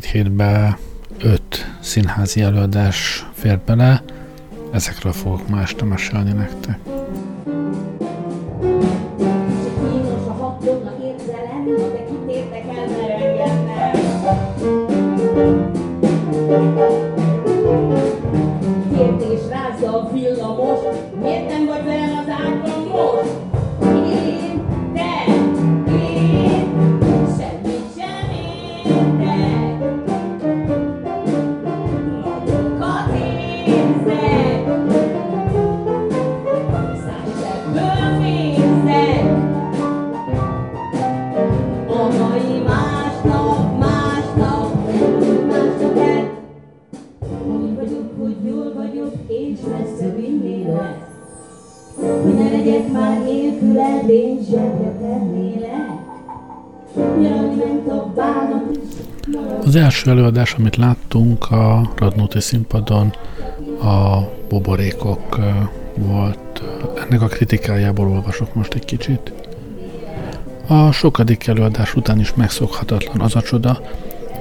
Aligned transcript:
két 0.00 0.10
hétbe 0.10 0.78
öt 1.22 1.66
színházi 1.80 2.40
előadás 2.40 3.26
fért 3.32 3.64
bele. 3.64 4.02
Ezekről 4.72 5.12
fogok 5.12 5.48
ma 5.48 5.62
mesélni 5.84 6.32
nektek. 6.32 6.78
Kínos 9.80 10.26
a 10.28 10.32
hatodnak 10.32 10.96
érzelem, 11.04 11.64
ha 11.76 11.92
te 11.92 12.04
kitértek 12.04 12.64
el, 12.76 12.86
mert 12.86 13.22
engem 13.22 13.64
nem. 13.64 13.92
Kért 18.96 19.32
és 19.32 19.40
rázza 19.50 20.00
a 20.00 20.10
villamos, 20.12 20.80
miért 21.22 21.48
nem 21.48 21.66
vagy 21.66 21.84
velem 21.84 21.97
első 59.98 60.10
előadás, 60.10 60.54
amit 60.54 60.76
láttunk 60.76 61.50
a 61.50 61.92
Radnóti 61.96 62.40
színpadon, 62.40 63.14
a 63.82 64.18
buborékok 64.48 65.38
ö, 65.38 65.50
volt. 65.94 66.62
Ennek 67.04 67.22
a 67.22 67.26
kritikájából 67.26 68.08
olvasok 68.08 68.54
most 68.54 68.74
egy 68.74 68.84
kicsit. 68.84 69.32
A 70.66 70.92
sokadik 70.92 71.46
előadás 71.46 71.94
után 71.94 72.20
is 72.20 72.34
megszokhatatlan 72.34 73.20
az 73.20 73.36
a 73.36 73.42
csoda, 73.42 73.80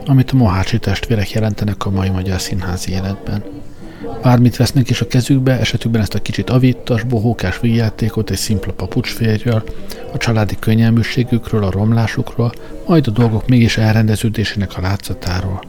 amit 0.05 0.31
a 0.31 0.35
Mohácsi 0.35 0.79
testvérek 0.79 1.31
jelentenek 1.31 1.85
a 1.85 1.89
mai 1.89 2.09
magyar 2.09 2.39
színházi 2.39 2.91
életben. 2.91 3.43
Bármit 4.21 4.55
vesznek 4.55 4.89
is 4.89 5.01
a 5.01 5.07
kezükbe, 5.07 5.59
esetükben 5.59 6.01
ezt 6.01 6.13
a 6.13 6.21
kicsit 6.21 6.49
avittas, 6.49 7.03
bohókás 7.03 7.59
vígjátékot 7.59 8.29
egy 8.29 8.37
szimpla 8.37 8.73
papucsférjről, 8.73 9.63
a 10.13 10.17
családi 10.17 10.55
könnyelműségükről, 10.59 11.63
a 11.63 11.71
romlásukról, 11.71 12.51
majd 12.87 13.07
a 13.07 13.11
dolgok 13.11 13.47
mégis 13.47 13.77
elrendeződésének 13.77 14.77
a 14.77 14.81
látszatáról. 14.81 15.63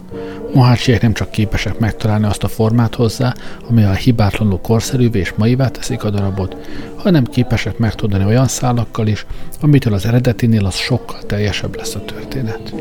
Mohácsiek 0.54 1.02
nem 1.02 1.12
csak 1.12 1.30
képesek 1.30 1.78
megtalálni 1.78 2.26
azt 2.26 2.42
a 2.42 2.48
formát 2.48 2.94
hozzá, 2.94 3.34
ami 3.68 3.82
a 3.82 3.92
hibátlanul 3.92 4.60
korszerűvé 4.60 5.18
és 5.18 5.32
maivá 5.36 5.68
teszik 5.68 6.04
a 6.04 6.10
darabot, 6.10 6.56
hanem 6.96 7.24
képesek 7.24 7.78
megtudani 7.78 8.24
olyan 8.24 8.48
szálakkal 8.48 9.06
is, 9.06 9.26
amitől 9.60 9.92
az 9.92 10.06
eredetinél 10.06 10.66
az 10.66 10.74
sokkal 10.74 11.22
teljesebb 11.26 11.76
lesz 11.76 11.94
a 11.94 12.04
történet. 12.04 12.74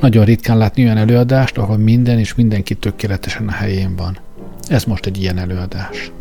Nagyon 0.00 0.24
ritkán 0.24 0.58
látni 0.58 0.84
olyan 0.84 0.96
előadást, 0.96 1.58
ahol 1.58 1.76
minden 1.76 2.18
és 2.18 2.34
mindenki 2.34 2.74
tökéletesen 2.74 3.48
a 3.48 3.52
helyén 3.52 3.96
van. 3.96 4.18
Ez 4.72 4.84
most 4.84 5.06
egy 5.06 5.20
ilyen 5.20 5.38
előadás. 5.38 6.12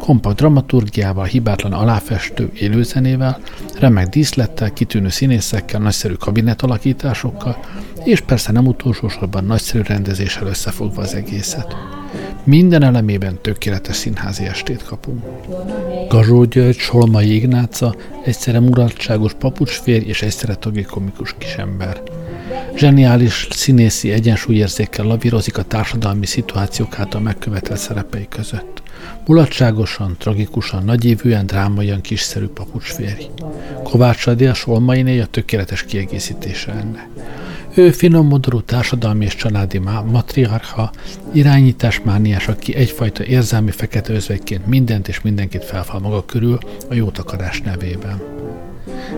Kompakt 0.00 0.36
dramaturgiával, 0.36 1.24
hibátlan 1.24 1.72
aláfestő 1.72 2.50
élőzenével, 2.54 3.40
remek 3.78 4.08
díszlettel, 4.08 4.72
kitűnő 4.72 5.08
színészekkel, 5.08 5.80
nagyszerű 5.80 6.14
kabinetalakításokkal, 6.14 7.58
és 8.04 8.20
persze 8.20 8.52
nem 8.52 8.66
utolsó 8.66 9.08
sorban 9.08 9.44
nagyszerű 9.44 9.82
rendezéssel 9.82 10.46
összefogva 10.46 11.02
az 11.02 11.14
egészet. 11.14 11.76
Minden 12.44 12.82
elemében 12.82 13.38
tökéletes 13.42 13.96
színházi 13.96 14.44
estét 14.44 14.84
kapunk. 14.84 15.24
Gazsó 16.08 16.44
György, 16.44 16.78
Solmai 16.78 17.34
Ignáca, 17.34 17.94
egyszerre 18.24 18.60
mulatságos 18.60 19.34
papucsférj 19.34 20.04
és 20.04 20.22
egyszerre 20.22 20.54
tragikomikus 20.54 21.34
kisember. 21.38 22.02
Zseniális 22.78 23.46
színészi 23.50 24.10
egyensúlyérzékkel 24.10 25.04
lavírozik 25.04 25.58
a 25.58 25.62
társadalmi 25.62 26.26
szituációk 26.26 26.98
által 26.98 27.20
megkövetelt 27.20 27.78
szerepei 27.78 28.26
között. 28.28 28.82
Mulatságosan, 29.26 30.16
tragikusan, 30.18 30.84
nagyévűen, 30.84 31.46
drámaian 31.46 32.00
kiszerű 32.00 32.46
papucsférj. 32.46 33.26
Kovács 33.82 34.26
Adi 34.26 34.46
a 34.46 34.54
Solmainé 34.54 35.20
a 35.20 35.26
tökéletes 35.26 35.84
kiegészítése 35.84 36.72
ennek. 36.72 37.08
Ő 37.74 37.90
finom 37.90 38.26
modorú 38.26 38.60
társadalmi 38.60 39.24
és 39.24 39.34
családi 39.34 39.78
matriarcha, 40.04 40.90
irányításmániás, 41.32 42.48
aki 42.48 42.74
egyfajta 42.74 43.24
érzelmi 43.24 43.70
fekete 43.70 44.12
özvegyként 44.12 44.66
mindent 44.66 45.08
és 45.08 45.20
mindenkit 45.20 45.64
felfal 45.64 46.00
maga 46.00 46.24
körül 46.24 46.58
a 46.88 46.94
jót 46.94 47.18
akarás 47.18 47.60
nevében. 47.60 48.37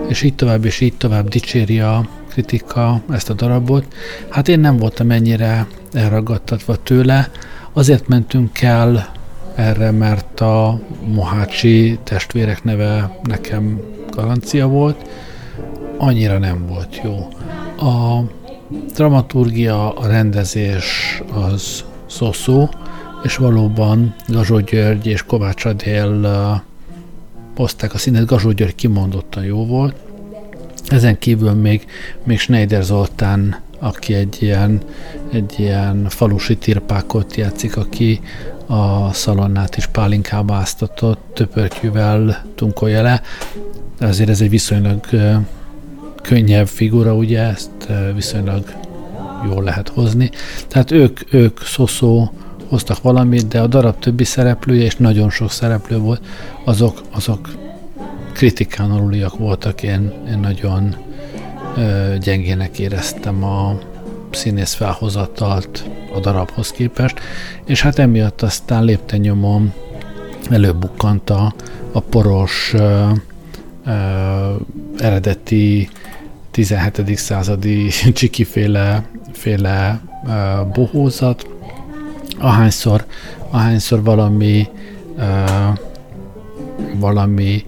És 0.07 0.21
így 0.21 0.35
tovább, 0.35 0.65
és 0.65 0.79
így 0.79 0.97
tovább 0.97 1.27
dicséri 1.27 1.79
a 1.79 2.07
kritika 2.29 3.01
ezt 3.11 3.29
a 3.29 3.33
darabot. 3.33 3.93
Hát 4.29 4.47
én 4.47 4.59
nem 4.59 4.77
voltam 4.77 5.11
ennyire 5.11 5.67
elragadtatva 5.93 6.75
tőle, 6.75 7.31
azért 7.73 8.07
mentünk 8.07 8.61
el 8.61 9.11
erre, 9.55 9.91
mert 9.91 10.41
a 10.41 10.79
Mohácsi 11.05 11.99
testvérek 12.03 12.63
neve 12.63 13.17
nekem 13.23 13.79
garancia 14.11 14.67
volt, 14.67 15.09
annyira 15.97 16.37
nem 16.37 16.65
volt 16.67 17.01
jó. 17.03 17.27
A 17.87 18.23
dramaturgia, 18.93 19.93
a 19.93 20.07
rendezés 20.07 21.21
az 21.33 21.83
szó-szó, 22.05 22.69
és 23.23 23.35
valóban 23.35 24.15
Gazsó 24.27 24.59
György 24.59 25.07
és 25.07 25.23
Kovács 25.23 25.65
Adél 25.65 26.63
hozták 27.55 27.93
a 27.93 27.97
színet, 27.97 28.25
Gazsó 28.25 28.51
György 28.51 28.75
kimondottan 28.75 29.43
jó 29.43 29.65
volt. 29.65 29.95
Ezen 30.87 31.19
kívül 31.19 31.51
még, 31.51 31.85
még 32.23 32.39
Schneider 32.39 32.83
Zoltán, 32.83 33.59
aki 33.79 34.13
egy 34.13 34.37
ilyen, 34.39 34.81
egy 35.31 35.53
ilyen 35.57 36.05
falusi 36.09 36.57
tirpákot 36.57 37.35
játszik, 37.35 37.77
aki 37.77 38.19
a 38.65 39.13
szalonnát 39.13 39.77
is 39.77 39.85
pálinkába 39.85 40.53
áztatott, 40.53 41.31
töpörtyűvel 41.33 42.45
tunkolja 42.55 43.01
le. 43.01 43.21
Azért 43.99 44.29
ez 44.29 44.41
egy 44.41 44.49
viszonylag 44.49 44.99
könnyebb 46.21 46.67
figura, 46.67 47.15
ugye, 47.15 47.39
ezt 47.39 47.71
viszonylag 48.15 48.73
jól 49.45 49.63
lehet 49.63 49.89
hozni. 49.89 50.29
Tehát 50.67 50.91
ők, 50.91 51.33
ők 51.33 51.59
szoszó 51.63 52.31
hoztak 52.71 53.01
valamit, 53.01 53.47
de 53.47 53.61
a 53.61 53.67
darab 53.67 53.99
többi 53.99 54.23
szereplője, 54.23 54.83
és 54.83 54.95
nagyon 54.95 55.29
sok 55.29 55.51
szereplő 55.51 55.97
volt, 55.97 56.25
azok, 56.63 57.01
azok 57.09 57.49
kritikán 58.33 58.91
aluliak 58.91 59.37
voltak, 59.37 59.83
én, 59.83 60.13
én 60.29 60.39
nagyon 60.39 60.95
ö, 61.77 62.15
gyengének 62.19 62.79
éreztem 62.79 63.43
a, 63.43 63.79
színész 64.31 64.73
felhozatalt 64.73 65.89
a 66.15 66.19
darabhoz 66.19 66.71
képest, 66.71 67.19
és 67.65 67.81
hát 67.81 67.99
emiatt 67.99 68.41
aztán 68.41 68.83
lépten 68.83 69.19
nyomon 69.19 69.73
előbukkant 70.49 71.29
a, 71.29 71.53
a 71.91 71.99
poros 71.99 72.73
ö, 72.73 73.09
ö, 73.85 73.91
eredeti 74.97 75.89
17. 76.51 77.17
századi 77.17 77.87
csikiféle 78.13 79.05
féle, 79.31 80.01
ö, 80.27 80.31
bohózat, 80.73 81.45
ahányszor, 82.39 83.05
ahányszor 83.49 84.03
valami 84.03 84.67
ö, 85.17 85.43
valami 86.99 87.65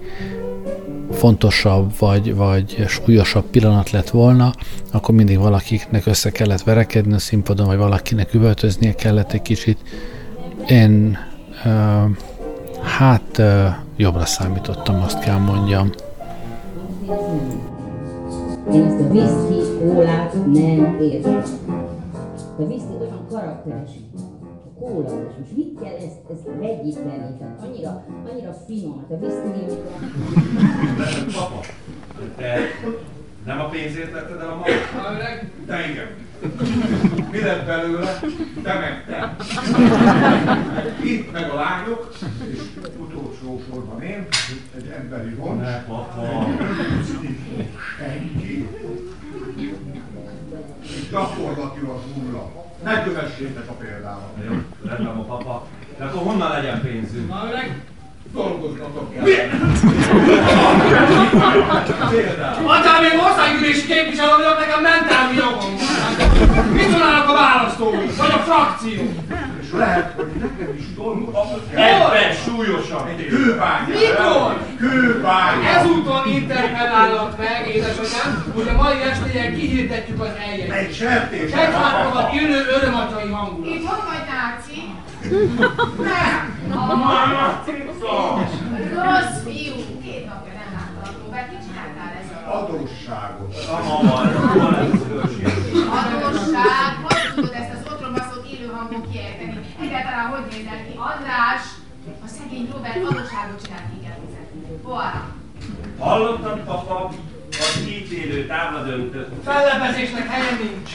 fontosabb 1.11 1.91
vagy, 1.99 2.35
vagy 2.35 2.83
súlyosabb 2.87 3.43
pillanat 3.43 3.91
lett 3.91 4.09
volna, 4.09 4.51
akkor 4.91 5.15
mindig 5.15 5.39
valakiknek 5.39 6.05
össze 6.05 6.29
kellett 6.29 6.63
verekedni 6.63 7.13
a 7.13 7.19
színpadon, 7.19 7.65
vagy 7.65 7.77
valakinek 7.77 8.33
üvöltöznie 8.33 8.93
kellett 8.93 9.31
egy 9.31 9.41
kicsit. 9.41 9.77
Én 10.67 11.17
uh, 11.65 12.11
hát 12.81 13.37
uh, 13.37 13.65
jobbra 13.97 14.25
számítottam, 14.25 15.01
azt 15.01 15.19
kell 15.19 15.37
mondjam. 15.37 15.89
Ezt 18.67 18.99
a 18.99 19.11
viszki 19.11 19.61
nem 20.53 20.97
értem. 21.01 21.43
A 22.59 22.67
viszki 22.67 22.93
olyan 22.99 23.25
karakteres, 23.29 23.89
kóla, 24.83 25.27
és 25.29 25.35
most 25.39 25.55
mit 25.55 25.79
kell 25.81 25.95
ezt, 25.95 26.21
ezt 26.31 26.45
vegyíteni? 26.59 27.37
Tehát 27.39 27.61
annyira, 27.61 28.05
annyira 28.31 28.53
finom, 28.67 29.05
hát 29.09 29.11
a 29.11 29.31
Papa, 31.33 31.59
te 32.37 32.57
nem 33.45 33.59
a 33.59 33.65
pénzért 33.65 34.11
vetted 34.11 34.39
el 34.41 34.49
a 34.49 34.55
magot? 34.55 34.73
Te 35.65 35.89
igen. 35.89 36.07
Mi 37.31 37.39
lett 37.39 37.65
belőle? 37.65 38.19
Te 38.63 38.73
meg 38.79 39.05
te. 39.05 39.35
Itt 41.03 41.31
meg 41.31 41.49
a 41.49 41.55
lányok, 41.55 42.11
és 42.51 42.59
utolsó 42.99 43.61
sorban 43.69 44.01
én, 44.01 44.27
egy 44.75 44.87
emberi 44.97 45.33
von. 45.33 45.57
Ne, 45.57 45.83
papa. 45.83 46.45
Senki. 47.97 48.67
Gyakorlatilag 51.11 51.99
nulla. 52.15 52.62
Ne 52.83 53.03
kövessétek 53.03 53.69
a 53.69 53.73
példámat. 53.73 54.29
Jó, 54.47 54.53
rendben 54.89 55.17
a 55.17 55.23
papa. 55.23 55.67
De 55.97 56.03
akkor 56.03 56.21
honnan 56.21 56.51
legyen 56.51 56.81
pénzünk? 56.81 57.29
Na 57.29 57.47
öreg, 57.47 57.85
dolgoznatok 58.33 59.13
kell. 59.13 59.23
Például. 62.09 62.69
Atyám, 62.75 63.03
én 63.03 63.19
országgyűlési 63.27 63.85
képviselő 63.85 64.31
vagyok, 64.37 64.59
nekem 64.59 64.81
mentelmi 64.81 65.35
jogom. 65.35 65.73
Mit 66.73 66.91
csinálnak 66.93 67.29
a 67.29 67.33
választói? 67.33 68.05
Vagy 68.17 68.31
a 68.39 68.41
frakció? 68.47 69.01
És 69.61 69.69
lehet, 69.71 70.13
hogy 70.15 70.25
nekem 70.45 70.75
is 70.77 70.85
dolgozni 70.95 71.73
kell. 71.73 71.81
Ebben 71.83 72.31
súlyosabb 72.45 73.07
Egy 73.07 73.15
tény. 73.15 73.27
kőbányára. 73.27 73.93
Mikor? 73.99 74.51
Kőbányára. 74.79 75.79
Ezúton 75.79 76.27
interpellálnak 76.27 77.37
meg, 77.37 77.61
édesanyám, 77.75 78.29
hogy 78.55 78.67
a 78.73 78.81
mai 78.81 79.01
estéjen 79.11 79.55
kihirdetjük 79.55 80.21
az 80.21 80.29
eljegyet. 80.47 80.75
Egy 80.77 80.93
sertés. 80.95 81.51
Egyházmagat 81.51 82.33
illő 82.33 82.65
örömatyai 82.75 83.29
hangulat. 83.31 83.73
Itt 83.75 83.85
hol 83.87 84.03
vagy, 84.09 84.23
náci? 84.33 84.79
Mama, 86.69 87.63
cica! 87.65 88.15
Rossz 88.93 89.43
fiú. 89.43 89.75
Két 90.03 90.25
napja 90.25 90.53
nem 90.59 90.69
láttalak, 90.77 91.15
Robert. 91.23 91.49
Mit 91.51 91.61
csináltál 91.67 92.11
ezzel? 92.21 92.41
Adósságot. 92.57 93.51
A 93.75 93.77
mama, 93.87 94.15
hol 94.59 94.75
ez 94.75 94.89
az 94.93 95.05
őrség? 95.11 95.45
Adósság. 95.99 96.91
Hogy 97.03 97.33
tudod 97.35 97.53
ezt 97.53 97.73
az 97.73 97.91
otromasztott 97.93 98.45
élő 98.53 98.67
hangon 98.67 99.11
kiejteni? 99.11 99.59
Egyáltalán 99.81 100.25
hogy 100.33 100.45
nézel 100.51 100.79
ki? 100.85 100.93
András, 101.11 101.63
a 102.25 102.27
szegény 102.37 102.69
Robert 102.73 102.95
adósságot 102.95 103.61
csinált 103.63 103.87
ki 103.91 103.97
kell 104.05 104.17
fizetni. 104.25 104.59
Boara. 104.83 105.23
Hallottad, 105.99 106.59
papa? 106.59 107.09
Az 107.49 107.83
ítélő 107.87 108.45
tábla 108.45 108.83
döntött. 108.83 109.43
Fellepezésnek 109.43 110.27
helye 110.27 110.51
nincs. 110.63 110.91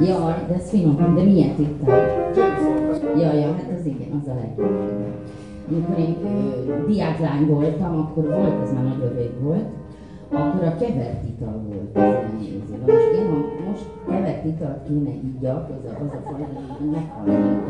Jaj, 0.00 0.44
de 0.48 0.54
ez 0.54 0.68
finom, 0.70 1.14
de 1.14 1.22
milyen 1.22 1.54
tittál? 1.54 2.30
Jaj, 3.16 3.40
ja, 3.40 3.52
hát 3.52 3.70
az 3.78 3.86
igen, 3.86 4.20
az 4.22 4.28
a 4.28 4.34
legjobb. 4.34 5.14
Amikor 5.68 5.98
én 5.98 6.16
diáklány 6.86 7.46
voltam, 7.46 7.98
akkor 7.98 8.24
volt, 8.24 8.62
ez 8.62 8.72
már 8.72 8.84
nagyon 8.84 9.12
rég 9.16 9.42
volt, 9.42 9.66
akkor 10.30 10.64
a 10.64 10.76
kevert 10.76 11.28
ital 11.28 11.62
volt. 11.66 11.96
ez 11.96 12.02
a 12.02 12.36
néző. 12.38 12.76
Na 12.86 12.92
most 12.92 13.12
én, 13.12 13.26
ha 13.26 13.70
most 13.70 13.84
kevert 14.08 14.44
italt 14.44 14.86
kéne 14.86 15.10
igyak, 15.10 15.68
az 15.70 15.90
a, 15.90 16.04
az 16.04 16.10
a 16.10 16.20
faj, 16.24 16.46
hogy 16.78 16.90
meghalnék. 16.90 17.60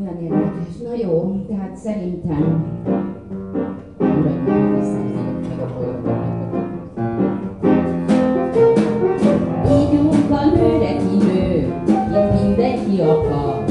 Olyan 0.00 0.22
érdekes. 0.22 0.76
Na 0.82 0.94
jó, 0.94 1.44
tehát 1.48 1.76
szerintem 1.76 2.64
uraim, 3.98 4.78
visszanézünk 4.78 5.48
meg 5.48 5.58
a 5.58 5.72
bolygót. 5.78 6.15
Mindenki 13.06 13.65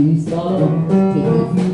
Please 0.00 0.30
follow 0.30 0.66
me. 0.66 1.69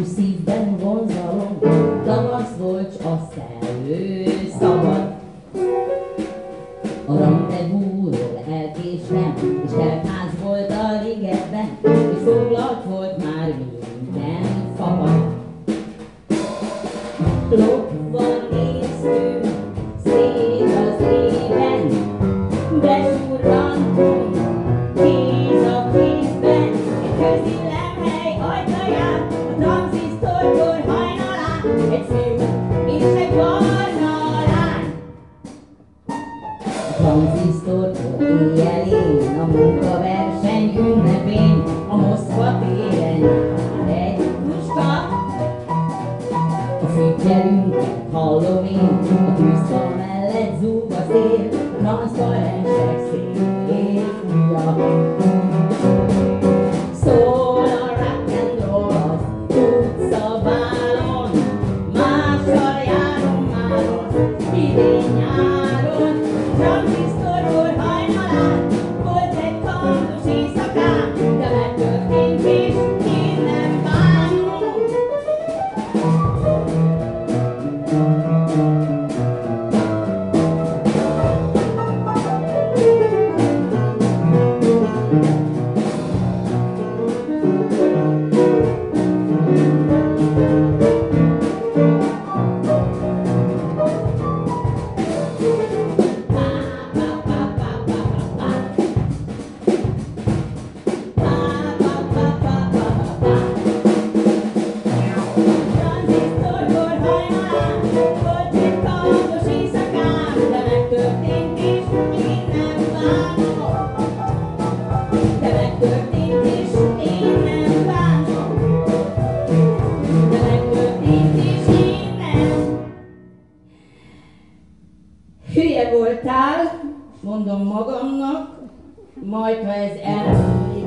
Majd 129.25 129.65
ha 129.65 129.73
ez 129.73 129.97
elmúlik, 130.03 130.87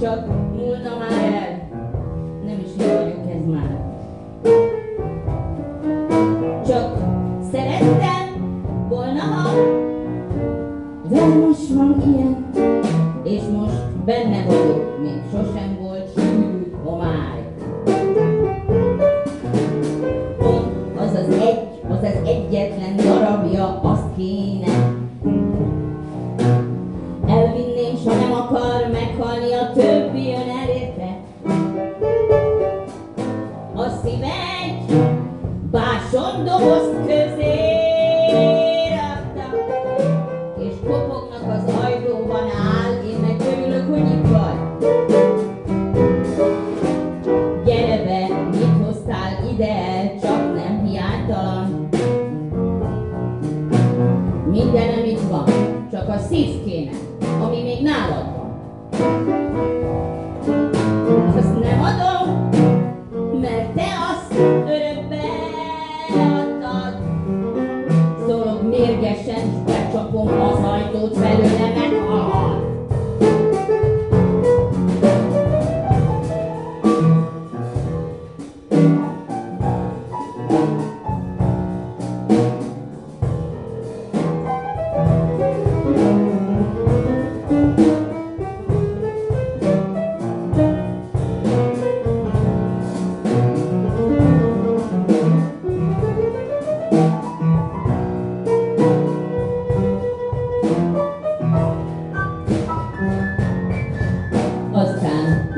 csak 0.00 0.26
múlna 0.56 0.96
már 0.98 1.32
el, 1.32 1.68
nem 2.44 2.58
is 2.64 2.84
jó 2.84 2.94
vagyok 2.94 3.30
ez 3.30 3.46
már. 3.46 3.78
Csak 6.66 6.98
szerettem 7.52 8.54
volna, 8.88 9.20
ha 9.20 9.50
de 11.08 11.26
most 11.26 11.68
van 11.68 12.02
ilyen, 12.14 12.46
és 13.24 13.40
most 13.56 14.04
benne 14.04 14.44
vagyok, 14.44 15.00
még 15.02 15.22
sosem 15.30 15.69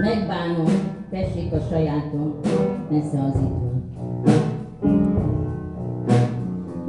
megbánom, 0.01 0.67
tessék 1.11 1.53
a 1.53 1.59
sajátom, 1.71 2.35
messze 2.91 3.23
az 3.23 3.35
itt 3.35 3.61
van. 3.61 3.91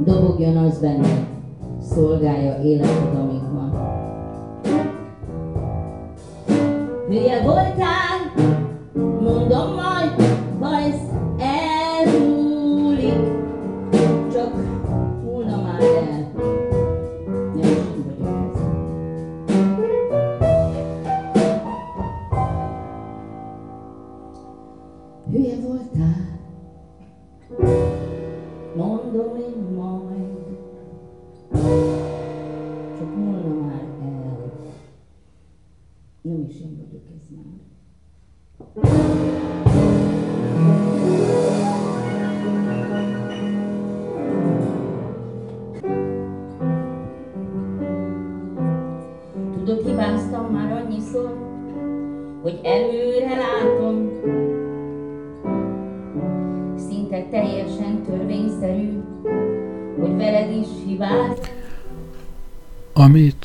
Dobogjon 0.04 0.56
az 0.56 0.78
benne, 0.78 1.26
szolgálja 1.80 2.62
életed, 2.62 3.14
amíg 3.14 3.52
van. 3.52 3.72
Hülye 7.08 7.42
voltál, 7.42 8.32
mondom 9.20 9.74
majd, 9.74 9.93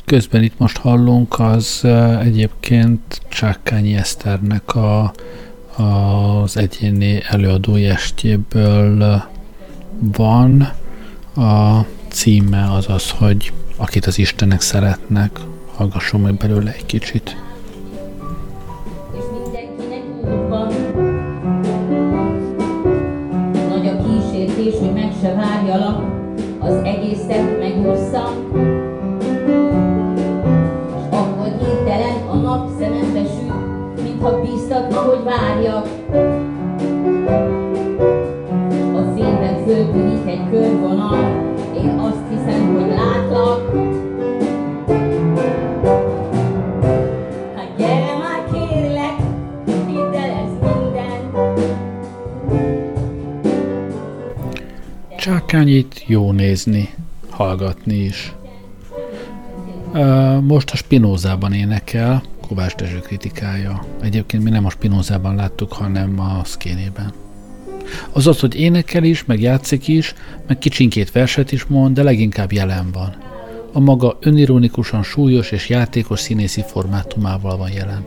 közben 0.09 0.43
itt 0.43 0.57
most 0.57 0.77
hallunk, 0.77 1.39
az 1.39 1.85
egyébként 2.21 3.21
Csákányi 3.27 3.95
Eszternek 3.95 4.75
a, 4.75 5.13
az 5.83 6.57
egyéni 6.57 7.21
előadói 7.29 7.85
estjéből 7.85 9.23
van. 9.99 10.71
A 11.35 11.85
címe 12.07 12.71
az 12.71 12.89
az, 12.89 13.11
hogy 13.11 13.53
akit 13.75 14.05
az 14.05 14.19
Istenek 14.19 14.61
szeretnek, 14.61 15.39
hallgasson 15.75 16.21
meg 16.21 16.33
belőle 16.33 16.73
egy 16.73 16.85
kicsit. 16.85 17.35
Nagy 23.69 23.87
a 23.87 24.03
kísértés, 24.03 24.73
hogy 24.79 24.93
meg 24.93 25.11
se 25.21 25.33
várjalak, 25.33 26.03
az 26.59 26.73
egészet 26.83 27.58
mintha 34.19 34.41
bíztatna, 34.41 34.97
hogy 34.97 35.23
várjak. 35.23 35.87
A 38.95 39.13
fényben 39.15 39.63
föltűnik 39.65 40.27
egy 40.27 40.49
körvonal, 40.49 41.55
én 41.75 41.89
azt 41.89 42.23
hiszem, 42.29 42.73
hogy 42.73 42.89
látlak. 42.89 43.71
Hát 47.55 47.77
gyere 47.77 48.17
már 48.17 48.43
kérlek, 48.51 49.15
hidd 49.87 50.13
el 50.13 50.29
ez. 50.29 50.51
Csákányit 55.17 56.03
jó 56.07 56.31
nézni, 56.31 56.89
hallgatni 57.29 57.95
is. 57.95 58.33
Most 60.41 60.71
a 60.71 60.75
Spinózában 60.75 61.53
énekel, 61.53 62.21
Kovács 62.49 62.75
Dezső 62.75 62.99
kritikája. 62.99 63.85
Egyébként 64.01 64.43
mi 64.43 64.49
nem 64.49 64.65
a 64.65 64.69
Spinózában 64.69 65.35
láttuk, 65.35 65.73
hanem 65.73 66.19
a 66.19 66.41
szkénében. 66.43 67.13
Az 68.11 68.27
az, 68.27 68.39
hogy 68.39 68.55
énekel 68.55 69.03
is, 69.03 69.25
meg 69.25 69.41
játszik 69.41 69.87
is, 69.87 70.13
meg 70.47 70.57
kicsinkét 70.57 71.11
verset 71.11 71.51
is 71.51 71.65
mond, 71.65 71.95
de 71.95 72.03
leginkább 72.03 72.51
jelen 72.51 72.91
van. 72.91 73.15
A 73.73 73.79
maga 73.79 74.17
önironikusan 74.21 75.03
súlyos 75.03 75.51
és 75.51 75.69
játékos 75.69 76.19
színészi 76.19 76.63
formátumával 76.67 77.57
van 77.57 77.71
jelen. 77.71 78.03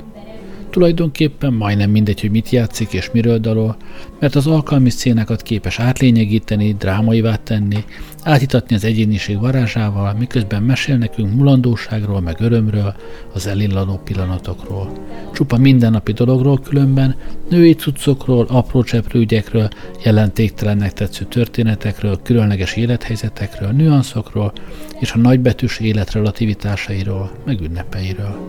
Tulajdonképpen 0.70 1.52
majdnem 1.52 1.90
mindegy, 1.90 2.20
hogy 2.20 2.30
mit 2.30 2.50
játszik 2.50 2.92
és 2.92 3.10
miről 3.12 3.38
dalol, 3.38 3.76
mert 4.20 4.34
az 4.34 4.46
alkalmi 4.46 4.90
szcénákat 4.90 5.42
képes 5.42 5.78
átlényegíteni, 5.78 6.74
drámaivá 6.74 7.36
tenni, 7.36 7.84
átítatni 8.22 8.74
az 8.74 8.84
egyéniség 8.84 9.40
varázsával, 9.40 10.14
miközben 10.18 10.62
mesél 10.62 10.96
nekünk 10.96 11.34
mulandóságról, 11.34 12.20
meg 12.20 12.40
örömről, 12.40 12.94
az 13.34 13.46
elillanó 13.46 14.00
pillanatokról. 14.04 14.92
Csupa 15.32 15.56
mindennapi 15.56 16.12
dologról 16.12 16.60
különben, 16.60 17.16
női 17.50 17.74
cuccokról, 17.74 18.46
apró 18.48 18.82
cseprőügyekről, 18.82 19.68
jelentéktelennek 20.04 20.92
tetsző 20.92 21.24
történetekről, 21.24 22.20
különleges 22.22 22.76
élethelyzetekről, 22.76 23.70
nüanszokról 23.70 24.52
és 25.00 25.12
a 25.12 25.18
nagybetűs 25.18 25.78
élet 25.78 26.12
relativitásairól, 26.12 27.30
meg 27.44 27.60
ünnepeiről 27.60 28.44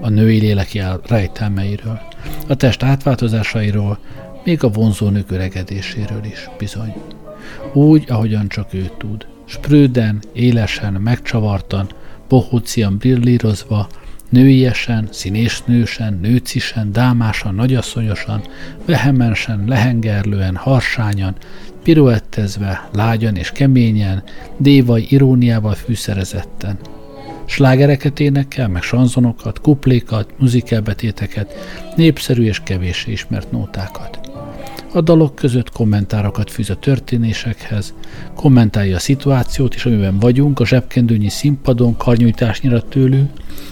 a 0.00 0.08
női 0.08 0.38
lélek 0.38 0.84
rejtelmeiről, 1.06 2.00
a 2.48 2.54
test 2.54 2.82
átváltozásairól, 2.82 3.98
még 4.44 4.64
a 4.64 4.68
vonzó 4.68 5.08
nők 5.08 5.30
öregedéséről 5.30 6.24
is, 6.24 6.48
bizony. 6.58 6.94
Úgy, 7.72 8.04
ahogyan 8.08 8.48
csak 8.48 8.74
ő 8.74 8.90
tud. 8.98 9.26
Sprőden, 9.44 10.22
élesen, 10.32 10.92
megcsavartan, 10.92 11.88
bohócian 12.28 12.96
brillírozva, 12.98 13.88
nőiesen, 14.28 15.08
színésznősen, 15.10 16.18
nőcisen, 16.22 16.92
dámásan, 16.92 17.54
nagyasszonyosan, 17.54 18.42
vehemensen, 18.84 19.64
lehengerlően, 19.66 20.56
harsányan, 20.56 21.36
piruettezve, 21.82 22.88
lágyan 22.92 23.36
és 23.36 23.50
keményen, 23.50 24.22
dévaj 24.56 25.06
iróniával 25.08 25.74
fűszerezetten. 25.74 26.78
Slágereket 27.44 28.20
énekel, 28.20 28.68
meg 28.68 28.82
sanzonokat, 28.82 29.60
kuplékat, 29.60 30.34
muzikelbetéteket, 30.38 31.54
népszerű 31.96 32.44
és 32.44 32.60
kevéssé 32.64 33.12
ismert 33.12 33.50
nótákat. 33.50 34.27
A 34.92 35.00
dalok 35.00 35.34
között 35.34 35.70
kommentárokat 35.70 36.50
fűz 36.50 36.70
a 36.70 36.76
történésekhez, 36.76 37.94
kommentálja 38.34 38.96
a 38.96 38.98
szituációt 38.98 39.74
is, 39.74 39.86
amiben 39.86 40.18
vagyunk, 40.18 40.60
a 40.60 40.66
zsebkendőnyi 40.66 41.28
színpadon 41.28 41.96
karnyújtásnyira 41.96 42.82
tőlünk, 42.82 43.30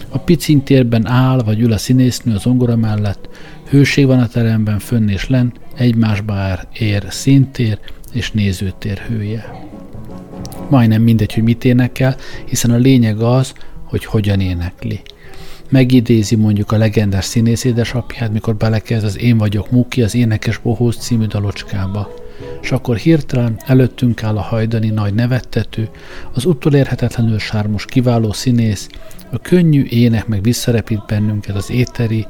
a 0.09 0.19
picintérben 0.19 1.07
áll 1.07 1.43
vagy 1.43 1.61
ül 1.61 1.73
a 1.73 1.79
színésznő 1.79 2.35
az 2.35 2.47
ongora 2.47 2.77
mellett, 2.77 3.29
hőség 3.69 4.07
van 4.07 4.19
a 4.19 4.29
teremben, 4.29 4.79
fönn 4.79 5.09
és 5.09 5.29
lent, 5.29 5.61
egymásba 5.75 6.59
ér 6.73 7.07
színtér 7.09 7.79
és 8.13 8.31
nézőtér 8.31 8.99
hője. 8.99 9.67
Majdnem 10.69 11.03
mindegy, 11.03 11.35
hogy 11.35 11.43
mit 11.43 11.65
énekel, 11.65 12.17
hiszen 12.45 12.71
a 12.71 12.77
lényeg 12.77 13.21
az, 13.21 13.53
hogy 13.85 14.05
hogyan 14.05 14.41
énekli. 14.41 15.01
Megidézi 15.71 16.37
mondjuk 16.37 16.73
a 16.73 16.77
legendás 16.77 17.25
színész 17.25 17.65
édesapját, 17.65 18.33
mikor 18.33 18.57
belekezd 18.57 19.05
az 19.05 19.19
Én 19.19 19.39
vagyok 19.39 19.71
Muki 19.71 20.03
az 20.03 20.15
Énekes 20.15 20.59
Bohóc 20.59 20.97
című 20.97 21.27
dalocskába. 21.27 22.15
És 22.63 22.73
akkor 22.73 22.97
hirtelen 22.97 23.61
előttünk 23.67 24.23
áll 24.23 24.37
a 24.37 24.41
hajdani 24.41 24.89
nagy 24.89 25.15
nevettető, 25.15 25.89
az 26.33 26.45
utolérhetetlenül 26.45 27.39
sármos 27.39 27.85
kiváló 27.85 28.33
színész, 28.33 28.89
a 29.31 29.39
könnyű 29.39 29.85
ének 29.89 30.27
meg 30.27 30.43
visszarepít 30.43 31.07
bennünket 31.07 31.57
az 31.57 31.71
éteri, 31.71 32.27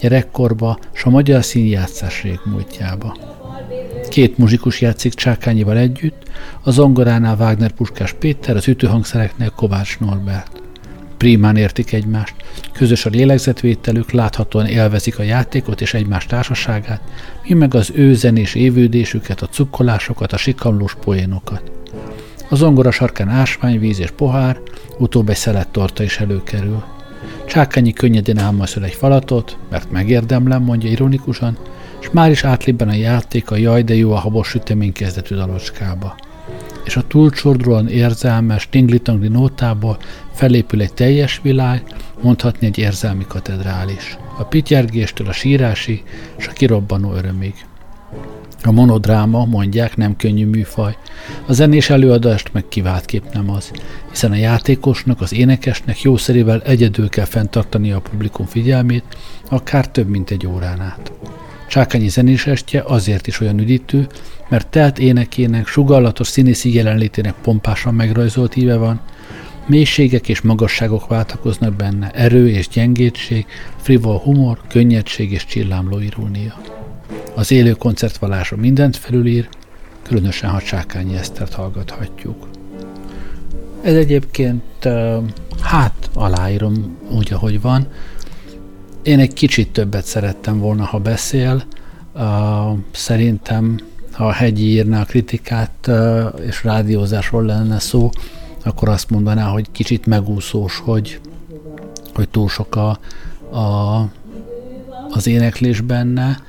gyerekkorba, 0.00 0.78
s 0.92 1.04
a 1.04 1.10
magyar 1.10 1.44
színjátszás 1.44 2.22
régmúltjába. 2.22 3.16
Két 4.08 4.38
muzsikus 4.38 4.80
játszik 4.80 5.14
Csákányival 5.14 5.76
együtt, 5.76 6.22
a 6.62 6.70
zongoránál 6.70 7.36
Wagner 7.38 7.72
Puskás 7.72 8.12
Péter, 8.12 8.56
az 8.56 8.68
ütőhangszereknél 8.68 9.50
Kovács 9.50 9.98
Norbert. 9.98 10.65
Prímán 11.16 11.56
értik 11.56 11.92
egymást, 11.92 12.34
közös 12.72 13.06
a 13.06 13.10
lélegzetvételük, 13.10 14.10
láthatóan 14.10 14.66
élvezik 14.66 15.18
a 15.18 15.22
játékot 15.22 15.80
és 15.80 15.94
egymás 15.94 16.26
társaságát, 16.26 17.00
mi 17.48 17.54
meg 17.54 17.74
az 17.74 17.90
ő 17.94 18.14
zenés 18.14 18.54
évődésüket, 18.54 19.42
a 19.42 19.46
cukkolásokat, 19.46 20.32
a 20.32 20.36
sikamlós 20.36 20.94
poénokat. 20.94 21.70
A 22.48 22.54
zongora 22.54 22.90
sarkán 22.90 23.28
ásványvíz 23.28 24.00
és 24.00 24.10
pohár, 24.10 24.60
utóbb 24.98 25.28
egy 25.28 25.36
szelet 25.36 25.68
torta 25.68 26.02
is 26.02 26.18
előkerül. 26.18 26.84
Csákányi 27.46 27.92
könnyedén 27.92 28.38
álmaszol 28.38 28.84
egy 28.84 28.94
falatot, 28.94 29.56
mert 29.70 29.90
megérdemlem, 29.90 30.62
mondja 30.62 30.90
ironikusan, 30.90 31.58
és 32.00 32.10
már 32.10 32.30
is 32.30 32.44
átlibben 32.44 32.88
a 32.88 32.94
játék 32.94 33.50
a 33.50 33.56
jaj 33.56 33.82
de 33.82 33.94
jó 33.94 34.12
a 34.12 34.18
habos 34.18 34.48
sütemény 34.48 34.92
kezdetű 34.92 35.34
dalocskába. 35.34 36.16
És 36.84 36.96
a 36.96 37.06
túlcsordulóan 37.06 37.88
érzelmes, 37.88 38.68
tingli 38.68 39.00
nótából 39.28 39.98
felépül 40.36 40.80
egy 40.80 40.94
teljes 40.94 41.40
világ, 41.42 41.82
mondhatni 42.22 42.66
egy 42.66 42.78
érzelmi 42.78 43.24
katedrális. 43.28 44.18
A 44.38 44.44
pityergéstől 44.44 45.26
a 45.26 45.32
sírási 45.32 46.02
és 46.38 46.46
a 46.46 46.52
kirobbanó 46.52 47.12
örömig. 47.12 47.54
A 48.62 48.70
monodráma, 48.70 49.44
mondják, 49.44 49.96
nem 49.96 50.16
könnyű 50.16 50.46
műfaj. 50.46 50.96
A 51.46 51.52
zenés 51.52 51.90
előadást 51.90 52.52
meg 52.52 52.68
kiváltképp 52.68 53.24
nem 53.32 53.50
az, 53.50 53.70
hiszen 54.10 54.30
a 54.30 54.36
játékosnak, 54.36 55.20
az 55.20 55.32
énekesnek 55.32 56.02
jószerével 56.02 56.62
egyedül 56.62 57.08
kell 57.08 57.24
fenntartani 57.24 57.92
a 57.92 58.00
publikum 58.00 58.46
figyelmét, 58.46 59.04
akár 59.50 59.88
több 59.88 60.08
mint 60.08 60.30
egy 60.30 60.46
órán 60.46 60.80
át. 60.80 61.12
Csákányi 61.68 62.08
zenésestje 62.08 62.82
azért 62.86 63.26
is 63.26 63.40
olyan 63.40 63.58
üdítő, 63.58 64.06
mert 64.48 64.68
telt 64.68 64.98
énekének, 64.98 65.66
sugallatos 65.66 66.28
színészi 66.28 66.74
jelenlétének 66.74 67.34
pompásan 67.42 67.94
megrajzolt 67.94 68.56
íve 68.56 68.76
van, 68.76 69.00
mélységek 69.66 70.28
és 70.28 70.40
magasságok 70.40 71.06
váltakoznak 71.06 71.74
benne, 71.74 72.10
erő 72.10 72.48
és 72.48 72.68
gyengétség, 72.68 73.46
frivol 73.76 74.18
humor, 74.18 74.60
könnyedség 74.68 75.32
és 75.32 75.46
csillámló 75.46 75.98
irónia. 75.98 76.60
Az 77.34 77.50
élő 77.50 77.72
koncertvalása 77.72 78.56
mindent 78.56 78.96
felülír, 78.96 79.48
különösen 80.02 80.50
ha 80.50 80.60
Csákányi 80.60 81.16
Esztert 81.16 81.52
hallgathatjuk. 81.52 82.48
Ez 83.82 83.94
egyébként, 83.94 84.88
hát 85.60 86.10
aláírom 86.14 86.96
úgy, 87.10 87.32
ahogy 87.32 87.60
van. 87.60 87.86
Én 89.02 89.18
egy 89.18 89.32
kicsit 89.32 89.72
többet 89.72 90.04
szerettem 90.04 90.58
volna, 90.58 90.84
ha 90.84 90.98
beszél. 90.98 91.62
Szerintem, 92.92 93.80
ha 94.12 94.26
a 94.26 94.32
hegyi 94.32 94.64
írná 94.64 95.00
a 95.00 95.04
kritikát, 95.04 95.90
és 96.46 96.64
rádiózásról 96.64 97.44
lenne 97.44 97.78
szó, 97.78 98.10
akkor 98.66 98.88
azt 98.88 99.10
mondaná, 99.10 99.48
hogy 99.48 99.70
kicsit 99.72 100.06
megúszós, 100.06 100.78
hogy, 100.78 101.20
hogy 102.14 102.28
túl 102.28 102.48
sok 102.48 102.76
a, 102.76 102.98
a, 103.56 104.00
az 105.10 105.26
éneklés 105.26 105.80
benne, 105.80 106.40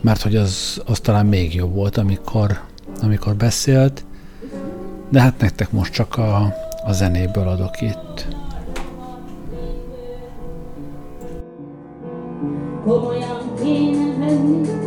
mert 0.00 0.22
hogy 0.22 0.36
az, 0.36 0.82
az 0.86 1.00
talán 1.00 1.26
még 1.26 1.54
jobb 1.54 1.74
volt, 1.74 1.96
amikor, 1.96 2.60
amikor 3.02 3.34
beszélt, 3.34 4.04
de 5.08 5.20
hát 5.20 5.40
nektek 5.40 5.72
most 5.72 5.92
csak 5.92 6.16
a, 6.16 6.54
a 6.84 6.92
zenéből 6.92 7.48
adok 7.48 7.80
itt. 7.80 8.26
Komolyan 12.84 13.54
kéne 13.62 14.16
venni 14.18 14.81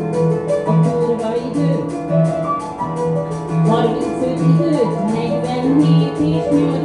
47 6.35 6.83
és 6.83 6.84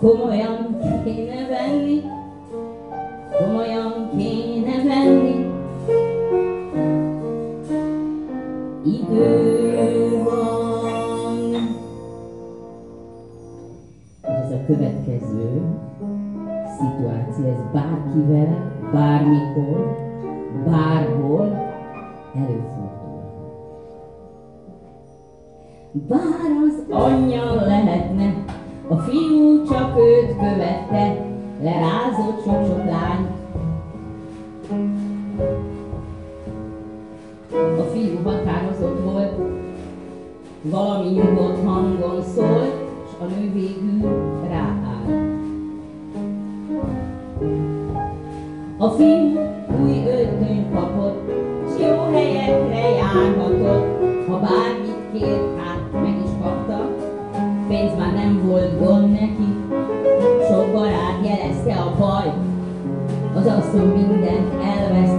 Komolyan 0.00 0.78
kéne 1.04 1.46
venni, 1.48 2.02
komolyan 3.38 4.10
kéne 4.16 4.82
venni. 4.86 5.50
Idő 8.84 10.22
van. 10.24 11.54
Ez 14.22 14.50
a 14.50 14.64
következő 14.66 15.62
szituáció, 16.78 17.44
ez 17.46 17.72
bárkivel, 17.72 18.72
bármikor, 18.92 19.96
bárhol 20.64 21.46
előfordul. 22.34 23.22
Bár 25.92 26.50
az 26.66 26.84
anyja 26.90 27.54
lehetne 27.54 28.37
a 28.90 28.96
fiú 28.96 29.64
csak 29.64 29.98
őt 29.98 30.36
követte, 30.36 31.16
lerázott 31.62 32.42
sok-sok 32.44 32.84
lány. 32.84 33.26
A 37.78 37.82
fiú 37.92 38.22
határozott 38.24 39.04
volt, 39.04 39.32
valami 40.62 41.08
nyugodt 41.08 41.64
hangon 41.64 42.22
szólt, 42.22 42.74
és 43.04 43.10
a 43.20 43.24
nő 43.24 43.52
végül 43.52 44.08
ráállt. 44.48 45.08
A 48.76 48.88
fiú 48.88 49.38
új 49.82 50.04
öltönyt 50.06 50.74
kapott, 50.74 51.30
s 51.68 51.80
jó 51.80 52.12
helyekre 52.12 52.88
járhatott, 52.88 53.86
ha 54.28 54.38
bármit 54.38 54.96
kért, 55.12 55.58
hát 55.58 55.77
volt 58.48 58.78
gond 58.78 59.10
neki, 59.10 59.48
sok 60.48 60.72
barát 60.72 61.18
jelezte 61.22 61.74
a 61.74 61.94
baj, 61.98 62.32
az 63.34 63.46
asszony 63.46 63.88
mindent 63.88 64.52
elvesz 64.62 65.17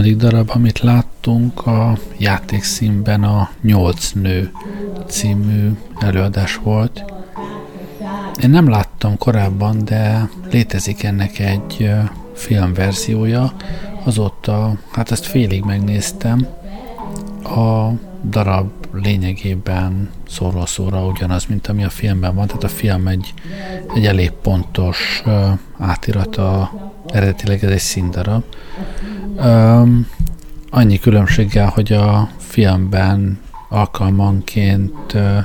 harmadik 0.00 0.22
darab, 0.22 0.50
amit 0.54 0.78
láttunk, 0.78 1.66
a 1.66 1.98
játékszínben 2.18 3.22
a 3.22 3.50
Nyolc 3.62 4.12
Nő 4.12 4.50
című 5.06 5.70
előadás 5.98 6.56
volt. 6.56 7.04
Én 8.42 8.50
nem 8.50 8.68
láttam 8.68 9.18
korábban, 9.18 9.84
de 9.84 10.28
létezik 10.50 11.02
ennek 11.02 11.38
egy 11.38 11.90
filmverziója. 12.34 13.52
Azóta, 14.04 14.78
hát 14.92 15.10
ezt 15.10 15.26
félig 15.26 15.64
megnéztem. 15.64 16.46
A 17.42 17.90
darab 18.24 18.70
lényegében 18.92 20.10
szóról 20.30 20.66
szóra 20.66 21.06
ugyanaz, 21.06 21.46
mint 21.46 21.66
ami 21.66 21.84
a 21.84 21.88
filmben 21.88 22.34
van. 22.34 22.46
Tehát 22.46 22.64
a 22.64 22.68
film 22.68 23.06
egy, 23.06 23.34
egy 23.94 24.06
elég 24.06 24.30
pontos 24.30 25.22
ö, 25.26 25.48
átirata, 25.78 26.70
eredetileg 27.06 27.64
ez 27.64 27.70
egy 27.70 27.78
színdarab. 27.78 28.42
Um, 29.44 30.06
annyi 30.70 30.98
különbséggel, 30.98 31.66
hogy 31.66 31.92
a 31.92 32.28
filmben 32.38 33.40
alkalmanként 33.68 35.12
uh, 35.14 35.44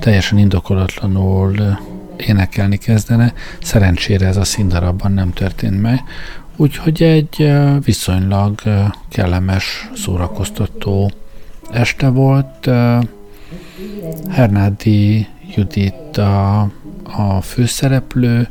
teljesen 0.00 0.38
indokolatlanul 0.38 1.50
uh, 1.58 1.78
énekelni 2.16 2.76
kezdene. 2.76 3.32
Szerencsére 3.62 4.26
ez 4.26 4.36
a 4.36 4.44
színdarabban 4.44 5.12
nem 5.12 5.32
történt 5.32 5.82
meg. 5.82 6.02
Úgyhogy 6.56 7.02
egy 7.02 7.36
uh, 7.38 7.84
viszonylag 7.84 8.60
uh, 8.64 8.84
kellemes, 9.08 9.90
szórakoztató 9.94 11.10
este 11.70 12.08
volt. 12.08 12.70
Hernádi 14.30 15.26
Judit 15.54 16.16
a, 16.16 16.60
a 17.02 17.40
főszereplő, 17.40 18.48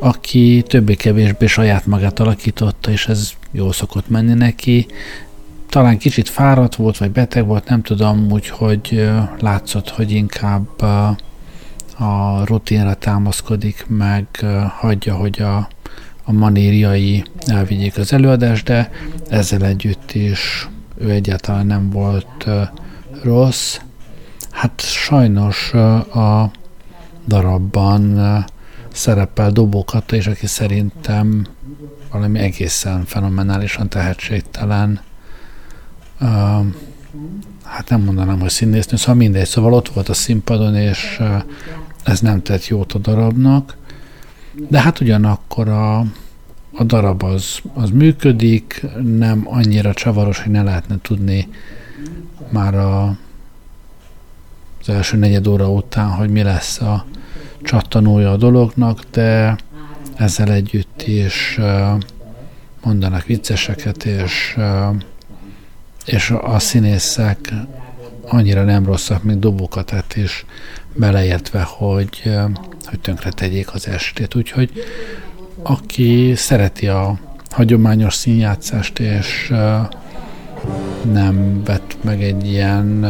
aki 0.00 0.64
többé-kevésbé 0.66 1.46
saját 1.46 1.86
magát 1.86 2.20
alakította, 2.20 2.90
és 2.90 3.06
ez 3.06 3.30
jól 3.50 3.72
szokott 3.72 4.08
menni 4.08 4.34
neki. 4.34 4.86
Talán 5.68 5.98
kicsit 5.98 6.28
fáradt 6.28 6.74
volt, 6.74 6.98
vagy 6.98 7.10
beteg 7.10 7.46
volt, 7.46 7.68
nem 7.68 7.82
tudom, 7.82 8.30
úgyhogy 8.30 9.10
látszott, 9.40 9.88
hogy 9.88 10.10
inkább 10.10 10.80
a 11.98 12.44
rutinra 12.44 12.94
támaszkodik, 12.94 13.84
meg 13.88 14.26
hagyja, 14.78 15.14
hogy 15.14 15.40
a, 15.42 15.68
a 16.24 16.32
manírjai 16.32 17.24
elvigyék 17.46 17.98
az 17.98 18.12
előadást, 18.12 18.64
de 18.64 18.90
ezzel 19.28 19.64
együtt 19.64 20.12
is 20.12 20.68
ő 20.98 21.10
egyáltalán 21.10 21.66
nem 21.66 21.90
volt 21.90 22.46
rossz. 23.22 23.78
Hát 24.58 24.80
sajnos 24.80 25.72
a 26.14 26.50
darabban 27.26 28.18
szerepel 28.92 29.50
Dobó 29.50 29.84
Kata 29.84 30.16
is, 30.16 30.26
aki 30.26 30.46
szerintem 30.46 31.46
valami 32.12 32.38
egészen 32.38 33.04
fenomenálisan 33.04 33.88
tehetségtelen. 33.88 35.00
Hát 37.64 37.88
nem 37.88 38.00
mondanám, 38.00 38.40
hogy 38.40 38.50
színésznő, 38.50 38.96
szóval 38.96 39.14
mindegy, 39.14 39.46
szóval 39.46 39.72
ott 39.72 39.88
volt 39.88 40.08
a 40.08 40.14
színpadon, 40.14 40.76
és 40.76 41.20
ez 42.04 42.20
nem 42.20 42.42
tett 42.42 42.66
jót 42.66 42.92
a 42.92 42.98
darabnak, 42.98 43.76
de 44.68 44.80
hát 44.80 45.00
ugyanakkor 45.00 45.68
a, 45.68 45.98
a 46.72 46.84
darab 46.86 47.22
az, 47.22 47.58
az 47.74 47.90
működik, 47.90 48.86
nem 49.02 49.42
annyira 49.44 49.94
csavaros, 49.94 50.42
hogy 50.42 50.52
ne 50.52 50.62
lehetne 50.62 50.96
tudni 51.02 51.48
már 52.50 52.74
a, 52.74 53.16
az 54.88 54.94
első 54.94 55.16
negyed 55.16 55.46
óra 55.46 55.70
után, 55.70 56.08
hogy 56.08 56.30
mi 56.30 56.42
lesz 56.42 56.80
a, 56.80 57.04
csattanója 57.62 58.30
a 58.30 58.36
dolognak, 58.36 59.00
de 59.10 59.56
ezzel 60.16 60.52
együtt 60.52 61.02
is 61.02 61.58
mondanak 62.82 63.24
vicceseket, 63.24 64.04
és, 64.04 64.58
és 66.04 66.30
a 66.30 66.58
színészek 66.58 67.52
annyira 68.26 68.64
nem 68.64 68.84
rosszak, 68.84 69.22
mint 69.22 69.38
dobókatát 69.38 70.16
is 70.16 70.44
beleértve, 70.94 71.62
hogy, 71.62 72.22
hogy 72.84 73.00
tönkre 73.00 73.30
tegyék 73.30 73.74
az 73.74 73.88
estét. 73.88 74.34
Úgyhogy 74.34 74.70
aki 75.62 76.32
szereti 76.36 76.88
a 76.88 77.18
hagyományos 77.50 78.14
színjátszást, 78.14 78.98
és 78.98 79.52
nem 81.12 81.64
vett 81.64 81.96
meg 82.02 82.22
egy 82.22 82.46
ilyen 82.46 83.04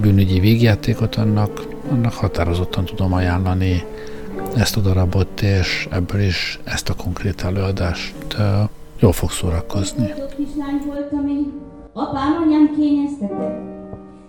bűnügyi 0.00 0.40
végjátékot, 0.40 1.14
annak, 1.14 1.66
annak 1.90 2.12
határozottan 2.12 2.84
tudom 2.84 3.12
ajánlani 3.12 3.84
ezt 4.56 4.76
a 4.76 4.80
darabot, 4.80 5.42
és 5.42 5.88
ebből 5.90 6.20
is 6.20 6.60
ezt 6.64 6.88
a 6.88 6.94
konkrét 6.94 7.42
előadást 7.42 8.36
jól 8.98 9.12
fog 9.12 9.30
szórakozni. 9.30 10.14
kislány 10.36 10.82
voltam 10.86 11.28
én, 11.28 11.52
apám 11.92 12.42
anyám 12.46 12.74
kényeztetett, 12.76 13.60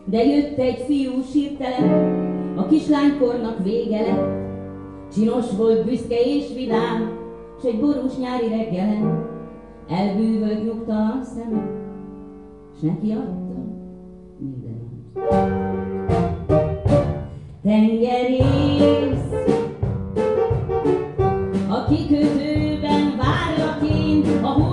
de 0.05 0.23
jött 0.23 0.57
egy 0.57 0.83
fiú 0.87 1.11
sírtelen, 1.31 2.17
a 2.57 2.67
kislánykornak 2.67 3.63
vége 3.63 4.01
lett. 4.01 4.47
Csinos 5.13 5.45
volt, 5.57 5.85
büszke 5.85 6.19
és 6.19 6.45
vidám, 6.55 7.17
s 7.61 7.65
egy 7.65 7.79
borús 7.79 8.17
nyári 8.17 8.47
reggelen 8.47 9.27
elbűvölt 9.89 10.63
nyugtalan 10.63 11.23
szeme, 11.23 11.61
s 12.77 12.81
neki 12.81 13.07
mindent. 13.07 13.48
Tengerész, 17.63 19.29
a 21.69 21.85
kikötőben 21.89 23.17
várlak 23.17 23.89
én, 23.91 24.43
a 24.43 24.68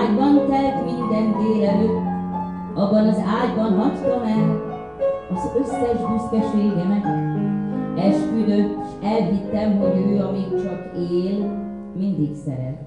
ágyban 0.00 0.46
telt 0.48 0.84
minden 0.84 1.36
délelőtt, 1.38 2.04
abban 2.74 3.08
az 3.08 3.22
ágyban 3.42 3.78
hagytam 3.78 4.22
el 4.22 4.64
az 5.34 5.50
összes 5.58 5.98
büszkeségemet, 6.10 7.06
esküdött, 7.96 8.76
s 8.84 9.04
elhittem, 9.04 9.78
hogy 9.78 9.96
ő, 9.96 10.20
amíg 10.20 10.48
csak 10.62 10.90
él, 11.10 11.64
mindig 11.98 12.30
szeret. 12.44 12.84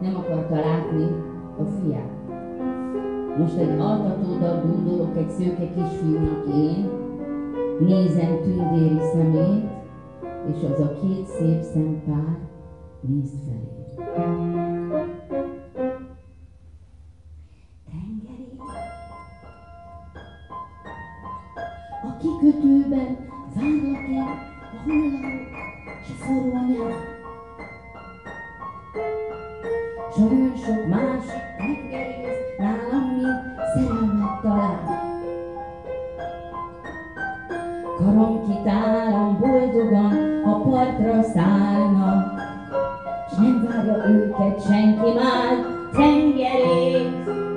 Nem 0.00 0.16
akarta 0.16 0.54
látni 0.54 1.04
a 1.58 1.64
fiát. 1.64 2.18
Most 3.38 3.56
egy 3.56 3.78
altatódal 3.78 4.60
dúdolok 4.60 5.16
egy 5.16 5.30
szőke 5.30 5.72
kisfiúnak 5.74 6.46
én, 6.54 6.90
nézem 7.80 8.40
tündéri 8.42 8.98
szemét, 9.12 9.68
és 10.48 10.64
az 10.72 10.80
a 10.80 10.92
két 11.00 11.26
szép 11.26 11.62
szempár 11.62 12.38
néz 13.00 13.30
felé. 13.44 14.04
Tengeri, 17.90 18.56
a 22.02 22.16
kikötőben 22.20 23.16
várlak 23.54 24.08
én 24.08 24.22
a 24.22 24.82
hullamok 24.84 25.48
s 26.04 26.10
a 26.10 26.14
forró 26.14 26.50
nyár. 26.50 27.19
S 28.92 30.16
a 30.16 30.26
jön 30.30 30.52
sok 30.56 30.86
másik 30.86 31.42
tengerész 31.56 32.56
nálam, 32.58 33.04
mint 33.16 33.28
szerelmet 33.74 34.40
talál. 34.42 35.08
Karom 37.96 38.46
kitárom 38.46 39.38
boldogan, 39.38 40.42
a 40.44 40.60
partra 40.60 41.22
szállnak, 41.22 42.40
s 43.32 43.36
nem 43.36 43.68
várja 43.68 44.08
őket 44.08 44.62
senki 44.62 45.12
már, 45.12 45.56
tengerész. 45.92 47.49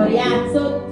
zenekarral 0.00 0.08
játszott, 0.08 0.88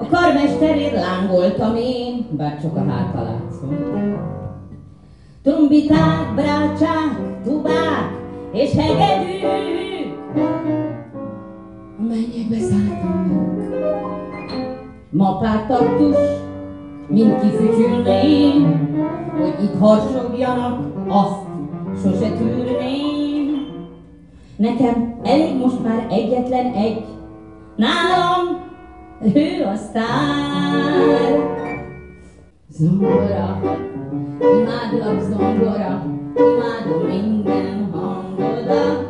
a 0.00 0.06
karmesterért 0.10 0.94
lángoltam 0.94 1.76
én, 1.76 2.26
bár 2.30 2.60
csak 2.60 2.76
a 2.76 2.84
háta 2.90 3.22
látszott. 3.22 3.96
Trombiták, 5.42 6.34
brácsák, 6.34 7.42
tubák 7.44 8.10
és 8.52 8.74
hegedűk, 8.74 9.44
a 11.98 12.02
mennyekbe 12.08 12.58
szálltam 12.58 13.56
Ma 15.10 15.38
pár 15.38 15.66
taktus, 15.66 16.16
mind 17.08 17.40
kifütyülném, 17.40 18.88
hogy 19.40 19.64
itt 19.64 19.78
harsogjanak, 19.78 20.80
azt 21.08 21.46
sose 22.02 22.30
tűrném. 22.30 23.66
Nekem 24.56 25.20
elég 25.22 25.56
most 25.56 25.82
már 25.84 26.06
egyetlen 26.10 26.72
egy 26.72 27.04
nálam 27.78 28.70
ő 29.34 29.64
a 29.64 29.76
sztár. 29.76 30.06
Zongora, 32.70 33.60
imádlak 34.40 35.20
zongora, 35.20 36.04
imádom 36.34 37.02
minden 37.06 37.90
hangodat. 37.92 39.07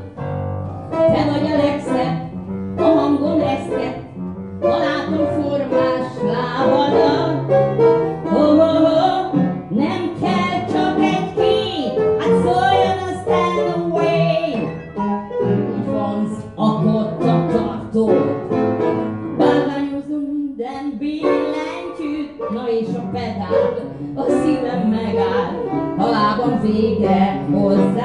that 27.01 27.49
was 27.49 27.98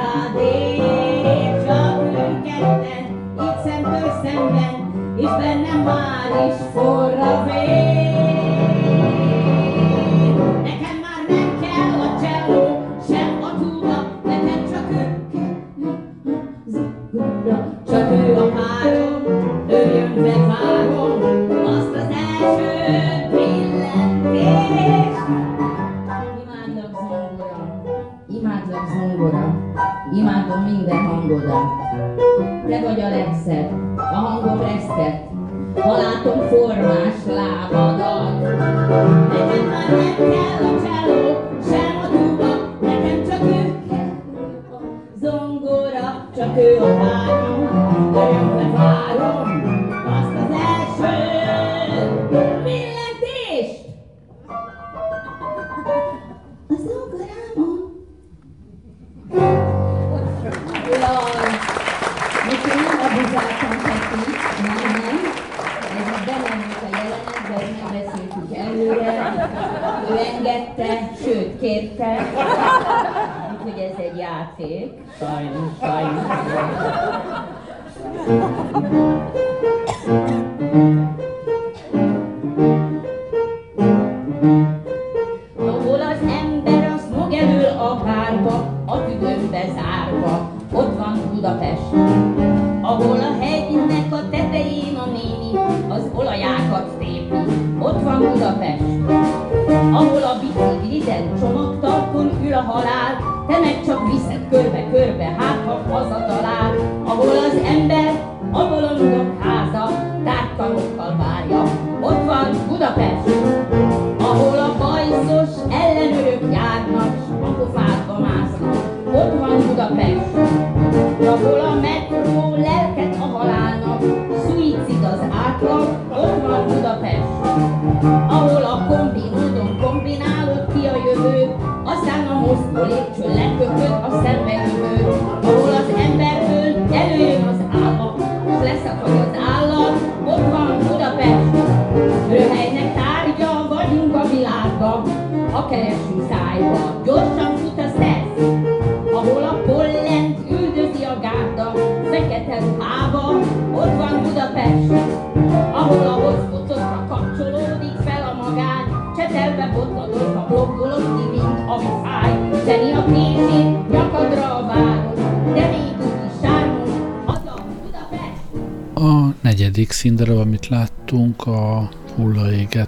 ez 73.98 74.04
egy 74.04 74.16
játék. 74.16 74.92
Sajnos, 75.18 75.78
sajnos. 75.80 76.22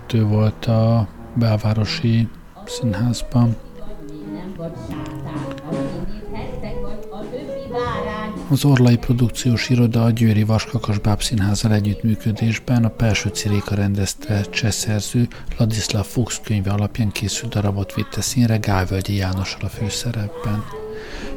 kettő 0.06 0.24
volt 0.24 0.64
a 0.66 1.08
belvárosi 1.34 2.28
színházban. 2.66 3.56
Az 8.48 8.64
Orlai 8.64 8.96
Produkciós 8.96 9.68
Iroda 9.68 10.04
a 10.04 10.10
Győri 10.10 10.42
Vaskakas 10.42 10.98
Bábszínházzal 10.98 11.72
együttműködésben 11.72 12.84
a 12.84 12.88
Pelső 12.88 13.28
Ciréka 13.28 13.74
rendezte 13.74 14.40
csehszerző 14.40 15.28
Ladislav 15.58 16.04
Fuchs 16.04 16.40
könyve 16.44 16.70
alapján 16.70 17.10
készült 17.12 17.52
darabot 17.52 17.94
vitte 17.94 18.20
színre 18.20 18.56
Gálvölgyi 18.56 19.14
Jánossal 19.16 19.60
a 19.62 19.68
főszerepben. 19.68 20.64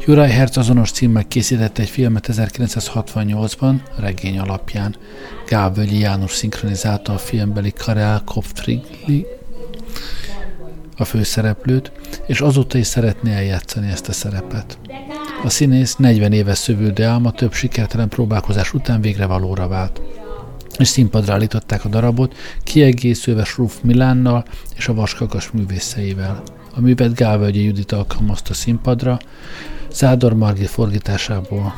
Juraj 0.05 0.29
Herz 0.29 0.57
azonos 0.57 0.91
címmel 0.91 1.27
készített 1.27 1.77
egy 1.77 1.89
filmet 1.89 2.29
1968-ban 2.31 3.75
regény 3.99 4.39
alapján. 4.39 4.95
Gábölyi 5.49 5.99
János 5.99 6.31
szinkronizálta 6.31 7.13
a 7.13 7.17
filmbeli 7.17 7.71
Karel 7.71 8.21
Kopfrigli, 8.25 9.25
a 10.97 11.05
főszereplőt, 11.05 11.91
és 12.27 12.41
azóta 12.41 12.77
is 12.77 12.87
szeretné 12.87 13.33
eljátszani 13.33 13.89
ezt 13.89 14.07
a 14.07 14.11
szerepet. 14.11 14.77
A 15.43 15.49
színész 15.49 15.95
40 15.95 16.31
éves 16.31 16.57
szövődő 16.57 17.03
álma 17.03 17.31
több 17.31 17.53
sikertelen 17.53 18.09
próbálkozás 18.09 18.73
után 18.73 19.01
végre 19.01 19.25
valóra 19.25 19.67
vált 19.67 20.01
és 20.77 20.87
színpadra 20.87 21.33
állították 21.33 21.85
a 21.85 21.89
darabot, 21.89 22.35
kiegészülve 22.63 23.43
Sruf 23.43 23.77
Milánnal 23.81 24.45
és 24.75 24.87
a 24.87 24.93
Vaskakas 24.93 25.51
művészeivel. 25.51 26.43
A 26.75 26.79
művet 26.79 27.13
Gálvölgyi 27.13 27.63
Judit 27.63 27.91
alkalmazta 27.91 28.53
színpadra, 28.53 29.19
Zádor 29.91 30.33
Margit 30.33 30.69
forgításából. 30.69 31.73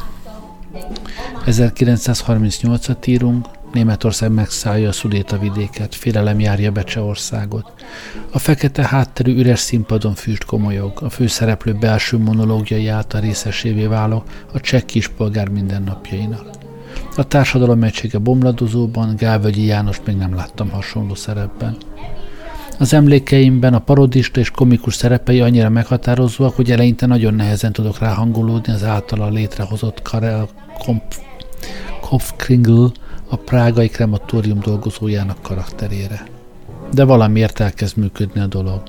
1938-at 1.46 3.08
írunk, 3.08 3.46
Németország 3.74 4.32
megszállja 4.32 4.90
a 4.90 4.92
Szudéta 4.92 5.38
vidéket, 5.38 5.96
félelem 5.96 6.40
járja 6.40 6.72
be 6.72 6.84
Csehországot. 6.84 7.74
A 8.32 8.40
fekete 8.40 8.88
hátterű 8.88 9.38
üres 9.38 9.60
színpadon 9.60 10.14
füst 10.14 10.46
komolyog, 10.46 10.92
a 11.02 11.10
főszereplő 11.10 11.74
belső 11.74 12.18
monológiai 12.18 12.88
által 12.88 13.22
részesévé 13.22 13.86
válok 13.86 14.24
a 14.54 14.60
cseh 14.60 14.82
kispolgár 14.82 15.50
mindennapjainak. 15.50 16.46
A 17.16 17.24
társadalom 17.24 17.84
egysége 17.84 18.18
bomladozóban 18.18 19.16
Gálvegyi 19.16 19.66
János 19.66 20.02
még 20.06 20.16
nem 20.16 20.36
láttam 20.36 20.70
hasonló 20.70 21.16
szerepben. 21.16 21.78
Az 22.80 22.94
emlékeimben 22.94 23.74
a 23.74 23.80
parodista 23.80 24.40
és 24.40 24.52
komikus 24.52 24.96
szerepei 24.96 25.42
annyira 25.42 25.70
meghatározóak, 25.70 26.56
hogy 26.56 26.72
eleinte 26.72 27.06
nagyon 27.06 27.34
nehezen 27.34 27.72
tudok 27.72 28.00
ráhangolódni 28.00 28.74
az 28.74 28.84
általa 28.84 29.30
létrehozott 29.30 30.02
Karel 30.02 30.50
Kopfkringl, 32.02 32.86
a 33.32 33.38
prágai 33.38 33.88
krematórium 33.88 34.60
dolgozójának 34.60 35.42
karakterére. 35.42 36.24
De 36.94 37.04
valamiért 37.04 37.60
elkezd 37.60 37.98
működni 37.98 38.42
a 38.42 38.46
dolog. 38.46 38.84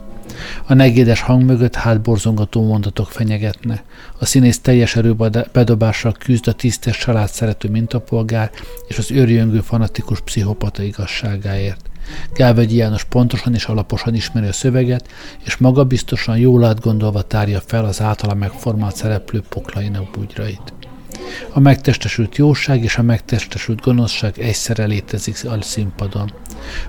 A 0.67 0.75
negédes 0.75 1.21
hang 1.21 1.43
mögött 1.43 1.75
hátborzongató 1.75 2.67
mondatok 2.67 3.11
fenyegetne. 3.11 3.83
A 4.19 4.25
színész 4.25 4.61
teljes 4.61 4.97
erőbedobással 4.97 6.13
küzd 6.19 6.49
a 6.49 6.53
tisztes 6.53 6.99
család 6.99 7.29
szerető 7.29 7.69
mintapolgár 7.69 8.51
és 8.89 8.99
az 8.99 9.11
őrjöngő 9.11 9.61
fanatikus 9.61 10.21
pszichopata 10.21 10.83
igazságáért. 10.83 11.91
Gálvegyi 12.35 12.77
János 12.77 13.05
pontosan 13.05 13.55
és 13.55 13.65
alaposan 13.65 14.15
ismeri 14.15 14.47
a 14.47 14.53
szöveget, 14.53 15.09
és 15.45 15.57
magabiztosan 15.57 16.39
jól 16.39 16.65
átgondolva 16.65 17.23
tárja 17.23 17.61
fel 17.67 17.85
az 17.85 18.01
általa 18.01 18.35
megformált 18.35 18.97
szereplő 18.97 19.43
poklainak 19.49 20.11
bugyrait. 20.11 20.73
A 21.53 21.61
megtestesült 21.61 22.37
jóság 22.37 22.83
és 22.83 22.97
a 22.97 23.03
megtestesült 23.03 23.81
gonoszság 23.81 24.39
egyszerre 24.39 24.85
létezik 24.85 25.37
a 25.45 25.63
színpadon. 25.63 26.33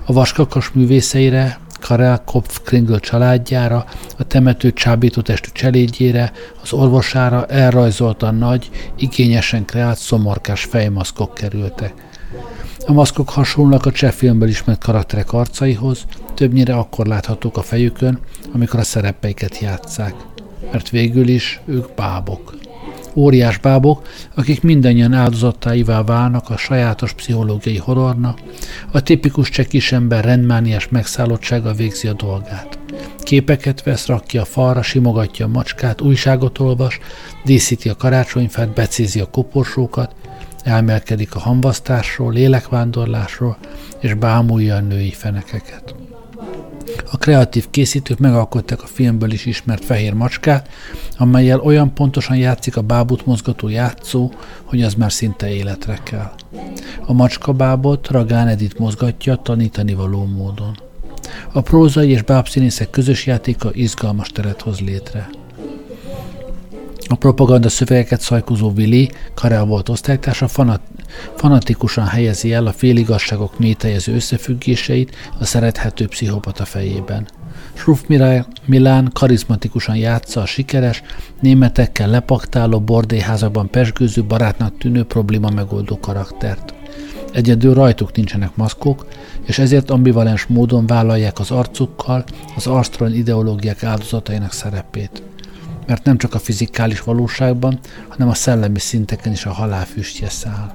A 0.04 0.12
vaskakas 0.12 0.70
művészeire, 0.70 1.58
Karel 1.80 2.22
Kopf 2.24 2.60
Kringl 2.64 2.96
családjára, 2.96 3.84
a 4.18 4.24
temető 4.24 4.72
csábító 4.72 5.20
testű 5.20 5.48
cselédjére, 5.52 6.32
az 6.62 6.72
orvosára 6.72 7.46
elrajzoltan 7.46 8.34
nagy, 8.34 8.70
igényesen 8.96 9.64
kreált 9.64 9.98
szomorkás 9.98 10.64
fejmaszkok 10.64 11.34
kerültek. 11.34 11.94
A 12.86 12.92
maszkok 12.92 13.28
hasonlóak 13.28 13.86
a 13.86 13.92
cseh 13.92 14.10
filmből 14.10 14.48
ismert 14.48 14.84
karakterek 14.84 15.32
arcaihoz, 15.32 16.04
többnyire 16.34 16.74
akkor 16.74 17.06
láthatók 17.06 17.56
a 17.56 17.62
fejükön, 17.62 18.18
amikor 18.52 18.80
a 18.80 18.84
szerepeiket 18.84 19.58
játszák. 19.58 20.14
Mert 20.72 20.90
végül 20.90 21.28
is 21.28 21.60
ők 21.64 21.94
bábok. 21.94 22.54
Óriás 23.14 23.58
bábok, 23.58 24.02
akik 24.34 24.62
mindannyian 24.62 25.12
áldozatáivá 25.12 26.02
válnak 26.02 26.50
a 26.50 26.56
sajátos 26.56 27.12
pszichológiai 27.12 27.76
horrornak, 27.76 28.38
a 28.92 29.00
tipikus 29.00 29.48
cseh 29.48 29.66
kisember 29.66 30.24
rendmániás 30.24 30.88
megszállottsága 30.88 31.72
végzi 31.72 32.08
a 32.08 32.12
dolgát. 32.12 32.78
Képeket 33.18 33.82
vesz, 33.82 34.06
rakja 34.06 34.40
a 34.40 34.44
falra, 34.44 34.82
simogatja 34.82 35.46
a 35.46 35.48
macskát, 35.48 36.00
újságot 36.00 36.58
olvas, 36.58 36.98
díszíti 37.44 37.88
a 37.88 37.96
karácsonyfát, 37.96 38.74
becézi 38.74 39.20
a 39.20 39.30
koporsókat, 39.30 40.14
elmelkedik 40.64 41.34
a 41.34 41.38
hamvasztásról, 41.38 42.32
lélekvándorlásról, 42.32 43.56
és 44.00 44.14
bámulja 44.14 44.74
a 44.74 44.80
női 44.80 45.10
fenekeket. 45.10 45.94
A 47.10 47.16
kreatív 47.16 47.70
készítők 47.70 48.18
megalkották 48.18 48.82
a 48.82 48.86
filmből 48.86 49.32
is 49.32 49.46
ismert 49.46 49.84
fehér 49.84 50.12
macskát, 50.12 50.68
amelyel 51.18 51.60
olyan 51.60 51.94
pontosan 51.94 52.36
játszik 52.36 52.76
a 52.76 52.82
bábút 52.82 53.26
mozgató 53.26 53.68
játszó, 53.68 54.30
hogy 54.64 54.82
az 54.82 54.94
már 54.94 55.12
szinte 55.12 55.54
életre 55.54 55.98
kell. 56.02 56.32
A 57.06 57.12
macskabábot 57.12 58.08
Ragán 58.08 58.48
Edith 58.48 58.78
mozgatja 58.78 59.36
tanítani 59.36 59.94
való 59.94 60.24
módon. 60.24 60.78
A 61.52 61.60
prózai 61.60 62.10
és 62.10 62.22
bábszínészek 62.22 62.90
közös 62.90 63.26
játéka 63.26 63.70
izgalmas 63.72 64.28
teret 64.28 64.60
hoz 64.60 64.80
létre. 64.80 65.28
A 67.06 67.14
propaganda 67.14 67.68
szövegeket 67.68 68.20
szajkozó 68.20 68.70
Willi, 68.76 69.10
Karel 69.34 69.64
volt 69.64 69.88
osztálytársa, 69.88 70.48
fanat, 70.48 70.80
fanatikusan 71.36 72.06
helyezi 72.06 72.52
el 72.52 72.66
a 72.66 72.72
féligasságok 72.72 73.58
mélytejező 73.58 74.14
összefüggéseit 74.14 75.16
a 75.38 75.44
szerethető 75.44 76.06
pszichopata 76.06 76.64
fejében. 76.64 77.28
Schruff 77.74 78.00
Milán 78.66 79.10
karizmatikusan 79.12 79.96
játsza 79.96 80.40
a 80.40 80.46
sikeres, 80.46 81.02
németekkel 81.40 82.08
lepaktáló 82.08 82.80
bordéházakban 82.80 83.70
pesgőző 83.70 84.24
barátnak 84.24 84.78
tűnő 84.78 85.04
probléma 85.04 85.50
megoldó 85.50 85.98
karaktert. 86.00 86.74
Egyedül 87.32 87.74
rajtuk 87.74 88.16
nincsenek 88.16 88.56
maszkok, 88.56 89.06
és 89.42 89.58
ezért 89.58 89.90
ambivalens 89.90 90.46
módon 90.46 90.86
vállalják 90.86 91.38
az 91.38 91.50
arcukkal 91.50 92.24
az 92.56 92.66
arctalan 92.66 93.14
ideológiák 93.14 93.82
áldozatainak 93.82 94.52
szerepét 94.52 95.22
mert 95.86 96.04
nem 96.04 96.18
csak 96.18 96.34
a 96.34 96.38
fizikális 96.38 97.02
valóságban, 97.02 97.78
hanem 98.08 98.28
a 98.28 98.34
szellemi 98.34 98.78
szinteken 98.78 99.32
is 99.32 99.46
a 99.46 99.52
halál 99.52 99.84
füstje 99.84 100.28
száll. 100.28 100.74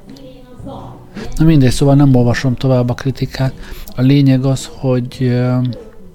Na 1.38 1.46
mindegy, 1.46 1.72
szóval 1.72 1.96
nem 1.96 2.16
olvasom 2.16 2.56
tovább 2.56 2.90
a 2.90 2.94
kritikát. 2.94 3.54
A 3.96 4.02
lényeg 4.02 4.46
az, 4.46 4.70
hogy 4.74 5.40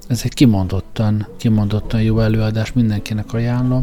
ez 0.08 0.20
egy 0.24 0.34
kimondottan, 0.34 1.26
kimondottan 1.36 2.02
jó 2.02 2.18
előadás, 2.20 2.72
mindenkinek 2.72 3.32
ajánlom. 3.32 3.82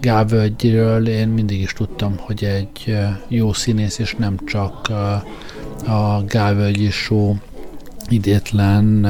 Gávölgyről 0.00 1.08
én 1.08 1.28
mindig 1.28 1.60
is 1.60 1.72
tudtam, 1.72 2.14
hogy 2.18 2.44
egy 2.44 2.98
jó 3.28 3.52
színész, 3.52 3.98
és 3.98 4.14
nem 4.18 4.36
csak 4.46 4.88
a 5.86 6.22
Gávölgyi 6.26 6.90
show 6.90 7.34
idétlen 8.08 9.06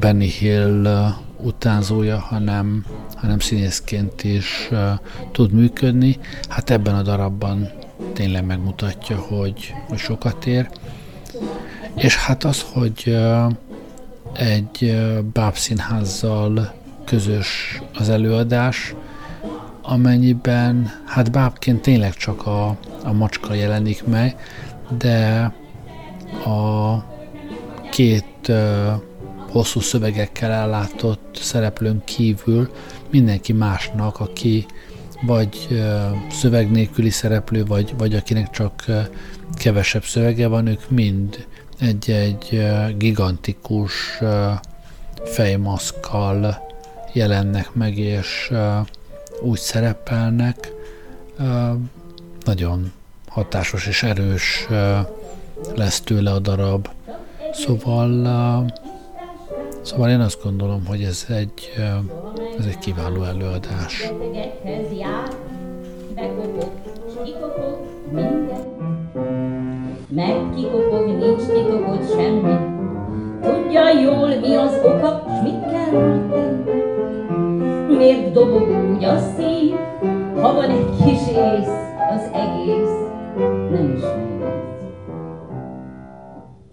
Benny 0.00 0.28
Hill 0.28 1.14
utánzója, 1.42 2.18
hanem, 2.18 2.84
hanem 3.24 3.38
színészként 3.38 4.24
is 4.24 4.68
tud 5.32 5.52
működni. 5.52 6.18
Hát 6.48 6.70
ebben 6.70 6.94
a 6.94 7.02
darabban 7.02 7.70
tényleg 8.12 8.44
megmutatja, 8.44 9.16
hogy, 9.16 9.74
hogy 9.88 9.98
sokat 9.98 10.46
ér. 10.46 10.70
És 11.94 12.16
hát 12.16 12.44
az, 12.44 12.64
hogy 12.72 13.18
egy 14.32 14.82
uh, 14.82 15.18
bábszínházzal 15.18 16.74
közös 17.04 17.80
az 17.94 18.08
előadás, 18.08 18.94
amennyiben 19.82 20.90
hát 21.04 21.30
bábként 21.30 21.82
tényleg 21.82 22.14
csak 22.14 22.46
a, 22.46 22.76
a 23.04 23.12
macska 23.12 23.54
jelenik 23.54 24.04
meg, 24.06 24.36
de 24.98 25.52
a 26.44 26.96
két 27.90 28.48
uh, 28.48 28.92
hosszú 29.54 29.80
szövegekkel 29.80 30.50
ellátott 30.50 31.38
szereplőn 31.40 32.02
kívül 32.04 32.70
mindenki 33.14 33.52
másnak, 33.52 34.20
aki 34.20 34.66
vagy 35.26 35.68
szöveg 36.30 36.70
nélküli 36.70 37.10
szereplő, 37.10 37.64
vagy, 37.64 37.94
vagy 37.98 38.14
akinek 38.14 38.50
csak 38.50 38.84
kevesebb 39.54 40.04
szövege 40.04 40.46
van, 40.46 40.66
ők 40.66 40.90
mind 40.90 41.46
egy-egy 41.78 42.66
gigantikus 42.96 43.92
fejmaszkkal 45.24 46.68
jelennek 47.12 47.72
meg, 47.72 47.98
és 47.98 48.52
úgy 49.42 49.58
szerepelnek. 49.58 50.72
Nagyon 52.44 52.92
hatásos 53.28 53.86
és 53.86 54.02
erős 54.02 54.66
lesz 55.74 56.00
tőle 56.00 56.32
a 56.32 56.38
darab. 56.38 56.88
Szóval 57.52 58.26
Szóval 59.84 60.10
én 60.10 60.20
azt 60.20 60.42
gondolom, 60.42 60.86
hogy 60.86 61.02
ez 61.02 61.26
egy, 61.28 61.72
ez 62.58 62.66
egy 62.66 62.78
kiváló 62.78 63.22
előadás. 63.22 64.12
Megkikopog, 70.08 71.06
nincs 71.06 71.42
titokod 71.42 72.10
semmi, 72.16 72.56
Tudja 73.42 73.90
jól, 74.00 74.28
mi 74.28 74.54
az 74.54 74.80
oka, 74.84 75.24
s 75.28 75.42
mit 75.42 75.60
kell 75.70 75.90
tenni. 76.30 76.82
Miért 77.96 78.32
dobog 78.32 78.94
úgy 78.94 79.04
a 79.04 79.18
szív, 79.18 79.74
ha 80.40 80.52
van 80.52 80.70
egy 80.70 80.86
kis 81.04 81.28
ész, 81.28 81.74
az 82.10 82.30
egész 82.32 82.94
nem 83.70 83.92
is 83.96 84.00
nehéz. 84.00 84.52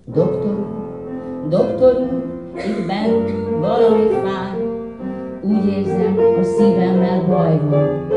Doktor 0.05 0.72
doktor 1.51 1.95
úr, 1.95 2.40
itt 2.68 2.86
bent 2.88 3.32
valami 3.59 4.07
fáj, 4.24 4.57
úgy 5.41 5.66
érzem, 5.66 6.18
a 6.39 6.43
szívemmel 6.43 7.26
baj 7.28 7.59
van. 7.70 8.09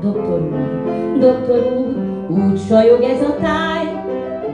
Doktor 0.00 0.40
úr, 0.40 1.18
doktor 1.18 1.72
úr, 1.76 1.94
úgy 2.38 2.60
sajog 2.68 3.02
ez 3.02 3.20
a 3.20 3.34
táj, 3.40 4.02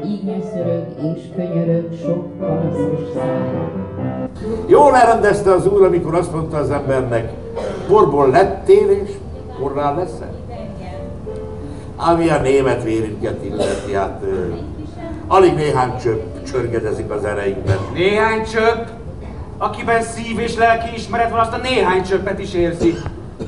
így 0.06 0.24
nyöszörög 0.24 0.84
és 1.14 1.22
könyörög 1.36 1.88
sok 2.04 2.38
panaszos 2.38 3.12
száj. 3.14 3.68
Jól 4.66 4.94
elrendezte 4.96 5.52
az 5.52 5.66
úr, 5.66 5.82
amikor 5.82 6.14
azt 6.14 6.32
mondta 6.32 6.56
az 6.56 6.70
embernek, 6.70 7.32
porból 7.88 8.28
lettél 8.28 8.88
és 8.88 9.10
porrá 9.60 9.94
leszel? 9.94 10.38
Ami 11.96 12.28
a 12.28 12.40
német 12.40 12.82
vérünket 12.82 13.44
illeti, 13.44 13.92
hát 13.92 14.24
alig 15.32 15.54
néhány 15.54 15.98
csöpp 16.02 16.44
csörgedezik 16.50 17.10
az 17.10 17.24
ereinkben. 17.24 17.78
Néhány 17.94 18.44
csöpp? 18.44 18.86
Akiben 19.58 20.02
szív 20.02 20.38
és 20.38 20.56
lelki 20.56 20.94
ismeret 20.94 21.30
van, 21.30 21.38
azt 21.38 21.52
a 21.52 21.56
néhány 21.56 22.02
csöppet 22.02 22.38
is 22.38 22.54
érzi. 22.54 22.94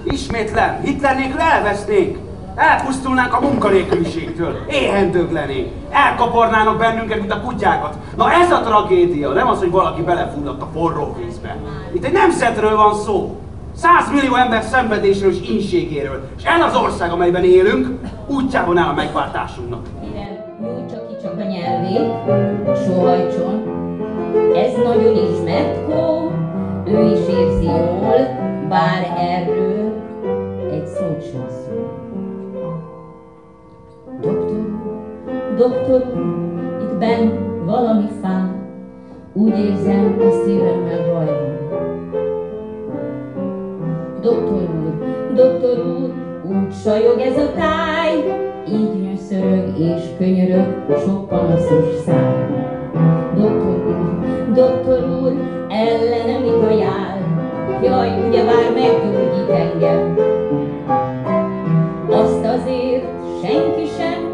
Ismétlem, 0.05 0.81
Hitler 0.85 1.17
nélkül 1.17 1.41
elvesznénk. 1.41 2.19
Elpusztulnánk 2.55 3.35
a 3.35 3.41
munkanélküliségtől, 3.41 4.57
éhendőglenénk, 4.69 5.69
elkaparnának 5.91 6.79
bennünket, 6.79 7.19
mint 7.19 7.33
a 7.33 7.41
kutyákat. 7.41 7.97
Na 8.17 8.33
ez 8.33 8.51
a 8.51 8.61
tragédia, 8.61 9.33
nem 9.33 9.49
az, 9.49 9.59
hogy 9.59 9.71
valaki 9.71 10.03
belefulladt 10.03 10.63
a 10.63 10.69
forró 10.75 11.17
vízbe. 11.25 11.57
Itt 11.93 12.05
egy 12.05 12.13
nemzetről 12.13 12.77
van 12.77 12.95
szó. 12.95 13.41
100 13.77 14.11
millió 14.13 14.35
ember 14.35 14.63
szenvedésről 14.63 15.31
és 15.31 15.49
ínségéről. 15.49 16.29
És 16.37 16.43
ez 16.45 16.61
az 16.61 16.77
ország, 16.77 17.13
amelyben 17.13 17.45
élünk, 17.45 17.99
útjában 18.27 18.79
áll 18.79 18.89
a 18.89 18.95
megváltásunknak. 18.95 19.87
Csak 21.33 21.41
a 21.41 21.45
nyelvét, 21.45 22.13
sohajtson. 22.85 23.63
Ez 24.55 24.73
nagyon 24.85 25.15
ismert 25.15 25.85
kó, 25.85 26.31
ő 26.87 27.13
is 27.13 27.29
érzi 27.29 27.65
jól, 27.65 28.17
bár 28.69 29.15
erről 29.19 29.93
egy 30.71 30.87
szót 30.87 31.31
sem 31.31 31.47
szól. 31.49 32.01
Doktor, 34.21 34.65
doktor, 35.57 36.03
itt 36.81 36.99
benn 36.99 37.31
valami 37.65 38.09
fán, 38.23 38.67
úgy 39.33 39.59
érzem, 39.59 40.17
a 40.19 40.31
szívemmel 40.45 41.13
baj 41.13 41.27
van. 41.27 41.59
Doktor 44.21 44.63
úr, 44.63 44.95
doktor 45.35 45.79
úr, 45.87 46.13
úgy 46.45 46.73
sajog 46.73 47.21
ez 47.21 47.37
a 47.37 47.53
táj, 47.53 48.41
így 48.69 49.03
nyöszörög 49.23 49.79
és 49.79 50.03
könyörög 50.19 50.99
sok 51.05 51.29
panaszos 51.29 51.95
száj. 52.05 52.47
Doktor 53.35 53.87
úr, 53.87 54.55
doktor 54.55 55.21
úr, 55.23 55.33
ellenem 55.69 56.43
mit 56.43 56.71
ajánl? 56.71 57.21
Jaj, 57.83 58.29
ugye 58.29 58.45
vár 58.45 58.73
meggyógyít 58.75 59.51
engem. 59.51 60.17
Azt 62.11 62.45
azért 62.45 63.05
senki 63.43 63.87
sem 63.99 64.31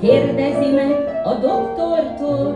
kérdezi 0.00 0.74
meg 0.74 1.22
a 1.24 1.34
doktortól. 1.34 2.54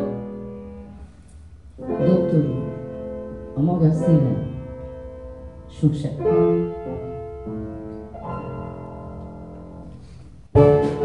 Doktor 2.06 2.38
úr, 2.38 2.72
a 3.54 3.60
maga 3.60 3.92
szíve 3.92 4.36
sosem. 5.80 6.50
Fényes 10.52 11.01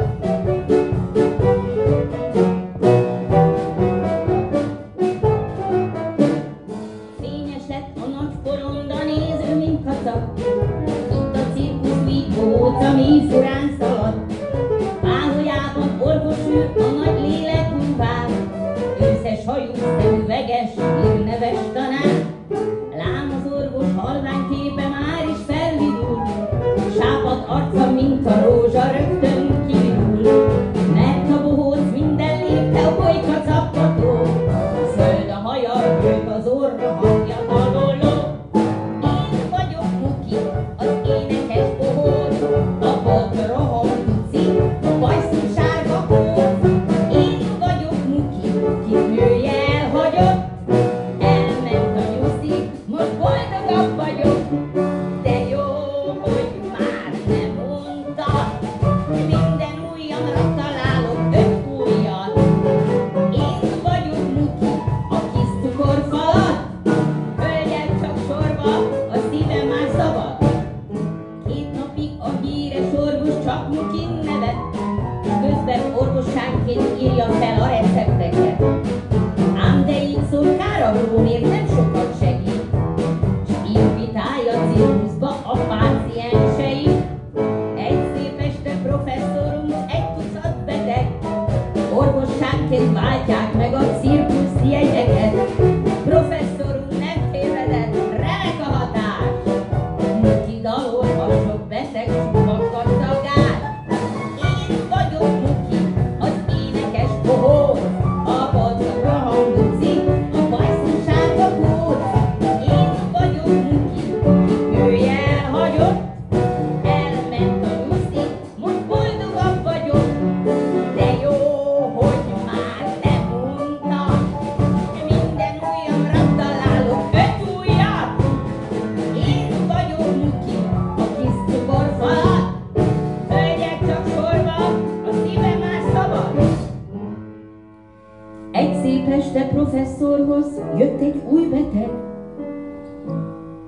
este 139.07 139.47
professzorhoz 139.47 140.61
jött 140.77 140.99
egy 141.01 141.21
új 141.29 141.47
beteg. 141.49 141.89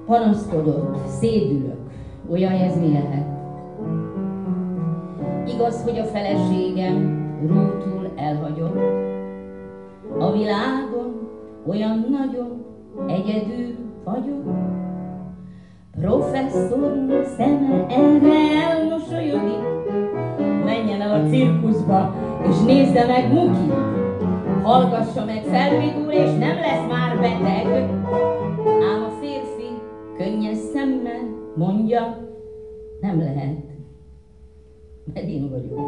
Panaszkodott, 0.05 0.97
szédülök, 1.07 1.79
olyan 2.31 2.51
ez 2.51 2.79
mi 2.79 2.91
lehet? 2.91 3.27
Igaz, 5.53 5.83
hogy 5.83 5.99
a 5.99 6.03
feleségem 6.03 7.27
rútul 7.47 8.11
elhagyott. 8.15 8.77
A 10.19 10.31
világon 10.31 11.29
olyan 11.67 12.05
nagyon 12.09 12.65
egyedül 13.07 13.75
vagyok. 14.03 14.43
Professzorunk 15.99 17.25
szeme 17.37 17.85
erre 17.89 18.33
elmosolyodik. 18.69 19.67
Menjen 20.65 21.01
el 21.01 21.21
a 21.21 21.29
cirkuszba, 21.29 22.15
és 22.49 22.59
nézze 22.65 23.05
meg 23.05 23.33
Muki. 23.33 23.97
Hallgassa 24.64 25.26
meg 25.26 25.43
felvidul, 25.43 26.12
és 26.12 26.32
nem 26.32 26.55
lesz 26.55 26.88
már 26.89 27.20
beteg. 27.20 27.68
Ám 28.91 29.03
a 29.03 29.10
férfi 29.22 29.70
könnyes 30.18 30.57
szemmel 30.57 31.38
mondja, 31.55 32.28
nem 33.01 33.20
lehet. 33.20 33.57
Mert 35.14 35.28
én 35.28 35.49
vagyok. 35.49 35.80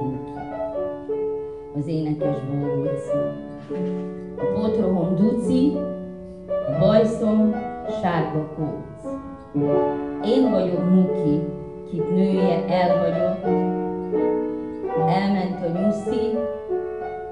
Az 1.77 1.87
énekes 1.87 2.35
bohóc. 2.51 3.07
A 4.37 4.59
potrohom 4.59 5.15
duci, 5.15 5.71
a 6.47 6.79
bajszom 6.79 7.55
sárga 8.01 8.53
kóc. 8.55 9.11
Én 10.25 10.51
vagyok 10.51 10.89
Muki, 10.89 11.41
kit 11.89 12.09
nője 12.09 12.65
elhagyott. 12.67 13.43
Elment 15.07 15.65
a 15.65 15.79
nyuszi, 15.79 16.37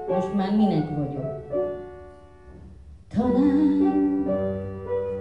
most 0.08 0.34
már 0.34 0.56
minek 0.56 0.88
vagyok? 0.96 1.09
Talán 3.16 4.24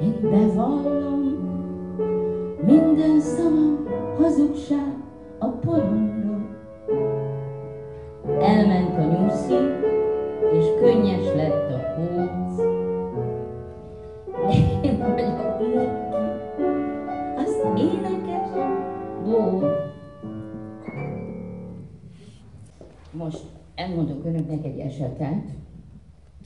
én 0.02 0.22
bevallom, 0.22 1.22
minden 2.66 3.20
szavam 3.20 3.88
hazugság 4.18 4.96
a 5.40 5.48
porondon. 5.48 6.56
lement 8.40 8.98
a 8.98 9.02
nyuszi, 9.02 9.54
és 10.54 10.66
könnyes 10.80 11.34
lett 11.36 11.72
a. 11.72 11.78
De 14.32 14.54
én 14.82 14.98
vagyok 14.98 15.60
Muki, 15.60 15.90
az 17.36 17.56
énekes 17.78 18.50
bó. 19.26 19.62
Most 23.12 23.44
elmondok 23.76 24.26
önöknek 24.26 24.66
egy 24.66 24.80
esetet, 24.80 25.44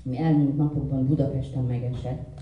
ami 0.05 0.17
elmúlt 0.17 0.57
napokban 0.57 1.07
Budapesten 1.07 1.63
megesett. 1.63 2.41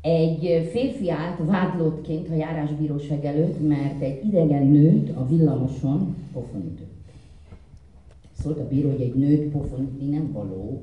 Egy 0.00 0.68
férfi 0.70 1.10
állt 1.10 1.38
vádlottként 1.46 2.30
a 2.30 2.34
járásbíróság 2.34 3.24
előtt, 3.24 3.68
mert 3.68 4.00
egy 4.00 4.24
idegen 4.24 4.66
nőt 4.66 5.16
a 5.16 5.26
villamoson 5.26 6.16
pofonütött. 6.32 6.96
Szólt 8.32 8.58
a 8.58 8.68
bíró, 8.68 8.90
hogy 8.90 9.00
egy 9.00 9.14
nőt 9.14 9.50
pofonütni 9.50 10.08
nem 10.08 10.32
való, 10.32 10.82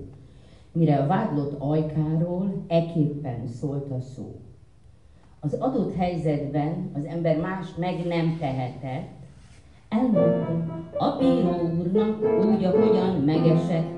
mire 0.72 0.98
a 0.98 1.08
vádlott 1.08 1.56
ajkáról 1.60 2.64
eképpen 2.68 3.48
szólt 3.48 3.92
a 3.92 4.00
szó. 4.00 4.36
Az 5.40 5.54
adott 5.54 5.96
helyzetben 5.96 6.90
az 6.94 7.06
ember 7.06 7.38
más 7.40 7.76
meg 7.78 8.06
nem 8.08 8.38
tehetett, 8.40 9.10
elmondta 9.90 10.84
a 10.98 11.18
bíró 11.18 11.70
úrnak 11.80 12.22
úgy, 12.22 12.64
ahogyan 12.64 13.22
megesett. 13.22 13.95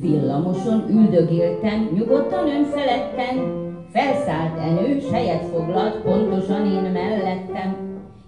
Villamoson 0.00 0.84
üldögéltem, 0.88 1.88
nyugodtan 1.94 2.48
önfeledten, 2.48 3.62
Felszállt 3.92 4.58
enős, 4.58 5.10
helyet 5.12 5.44
foglalt, 5.44 6.02
pontosan 6.02 6.66
én 6.66 6.90
mellettem. 6.92 7.76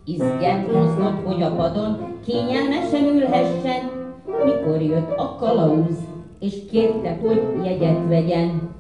Izget 0.05 0.73
mozgott, 0.73 1.25
hogy 1.25 1.43
a 1.43 1.55
padon 1.57 1.97
kényelmesen 2.27 3.05
ülhessen, 3.05 3.91
mikor 4.45 4.83
jött 4.83 5.17
a 5.17 5.37
kalauz, 5.39 5.97
és 6.41 6.55
kérte, 6.71 7.19
hogy 7.21 7.43
jegyet 7.65 8.09
vegyen. 8.09 8.75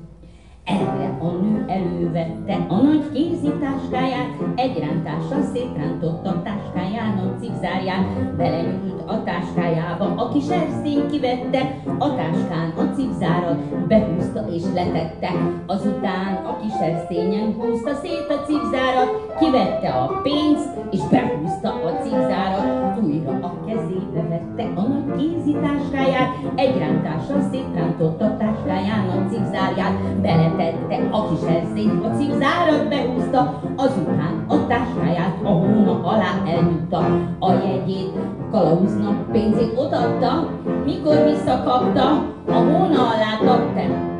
Erre 0.64 1.18
a 1.20 1.30
nő 1.30 1.64
elővette 1.68 2.66
a 2.68 2.76
nagy 2.76 3.12
kézi 3.12 3.52
táskáját, 3.60 4.36
egy 4.54 4.78
rántással 4.78 5.42
szétrántotta 5.42 6.28
a 6.28 6.42
táskáján 6.42 6.75
a 7.14 7.40
cipzárját, 7.40 8.36
belenyúlt 8.36 9.02
a 9.06 9.22
táskájába, 9.22 10.04
a 10.16 10.28
kis 10.28 10.48
erszény 10.48 11.10
kivette, 11.10 11.82
a 11.98 12.14
táskán 12.14 12.72
a 12.76 12.94
cipzárat 12.94 13.86
behúzta 13.86 14.44
és 14.50 14.62
letette. 14.74 15.30
Azután 15.66 16.34
a 16.34 16.56
kis 16.60 16.74
erszényen 16.80 17.54
húzta 17.58 17.94
szét 17.94 18.26
a 18.28 18.44
cipzárat, 18.46 19.36
kivette 19.38 19.88
a 19.88 20.20
pénzt 20.22 20.70
és 20.90 21.00
behúzta 21.10 21.68
a 21.68 22.02
cipzárat, 22.02 22.98
újra 23.02 23.30
a 23.30 23.54
kezébe 23.66 24.22
vette 24.28 24.80
a 24.80 24.95
kézi 25.16 25.56
táskáját, 25.62 26.30
egy 26.54 26.78
rántással 26.78 27.48
szétrántotta 27.50 28.24
a 28.24 28.36
táskáján 28.36 29.08
a 29.08 29.28
cipzárját, 29.30 30.20
beletette 30.20 31.08
a 31.10 31.28
kis 31.28 31.48
erszényt, 31.48 32.04
a 32.04 32.10
cipzárat 32.10 32.88
behúzta, 32.88 33.60
azután 33.76 34.44
a 34.48 34.66
táskáját 34.66 35.36
a 35.42 35.48
hóna 35.48 36.00
alá 36.02 36.42
elnyugta, 36.46 36.98
a 37.38 37.52
jegyét 37.52 38.12
kalauznak 38.50 39.30
pénzét 39.32 39.72
odaadta, 39.76 40.50
mikor 40.84 41.24
visszakapta, 41.24 42.34
a 42.48 42.54
hóna 42.54 43.00
alá 43.14 43.38
kapta. 43.44 44.15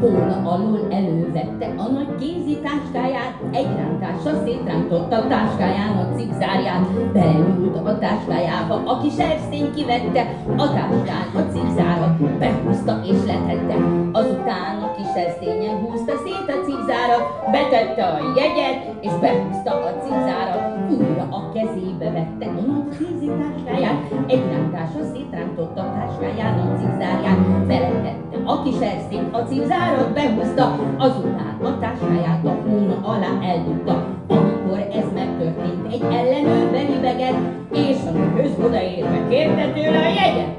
Hóna 0.00 0.40
alul 0.44 0.86
elővette 0.90 1.66
a 1.76 1.88
nagy 1.88 2.14
kézi 2.20 2.58
táskáját, 2.62 3.34
egy 3.52 3.68
rántással 3.76 4.42
szétrántotta 4.44 5.16
a 5.16 5.26
táskáján 5.26 5.96
a 5.96 6.16
cipzárját, 6.16 7.12
belenyúlt 7.12 7.86
a 7.86 7.98
táskájába, 7.98 8.82
a 8.84 9.00
kis 9.00 9.16
erszény 9.16 9.74
kivette 9.74 10.22
a 10.56 10.72
táskán 10.72 11.26
a 11.34 11.52
cipzárat, 11.52 12.38
behúzta 12.38 13.00
és 13.04 13.18
letette. 13.26 13.76
Azután 14.12 14.82
a 14.82 14.94
kis 14.96 15.22
erszényen 15.24 15.76
húzta 15.78 16.12
szét 16.24 16.48
a 16.56 16.64
cipzárat, 16.66 17.24
betette 17.50 18.04
a 18.04 18.18
jegyet, 18.36 18.78
és 19.00 19.12
behúzta 19.20 19.72
a 19.88 19.90
cipzárat, 20.04 20.62
újra 20.90 21.26
a 21.30 21.52
kezébe 21.52 22.10
vette. 22.10 22.46
A 22.46 22.62
nagy 22.70 22.88
kézi 22.98 23.30
táskáját, 23.40 24.00
egy 24.26 24.44
rántással 24.50 25.04
szétrántotta 25.12 25.80
a 25.80 25.92
táskáján 25.92 26.58
a 26.58 26.78
cipzárját, 26.78 27.66
beletette 27.66 28.29
a 28.44 28.62
kis 28.62 28.74
erszény 28.80 29.28
a 29.32 29.38
cipzárat, 29.38 29.80
árat 29.80 30.12
behúzta, 30.12 30.78
azután 30.98 31.56
a 31.62 31.78
táskáját 31.78 32.44
a 32.44 32.56
hóna 32.68 32.98
alá 33.02 33.38
eldugta. 33.42 34.04
Amikor 34.28 34.78
ez 34.92 35.04
megtörtént, 35.14 35.92
egy 35.92 36.02
ellenőr 36.02 36.70
belibegett, 36.70 37.38
és 37.72 37.96
a 38.06 38.10
nőhöz 38.10 38.64
odaérve 38.64 39.28
kérte 39.28 39.72
tőle 39.72 39.98
a 39.98 40.08
jegyet. 40.08 40.58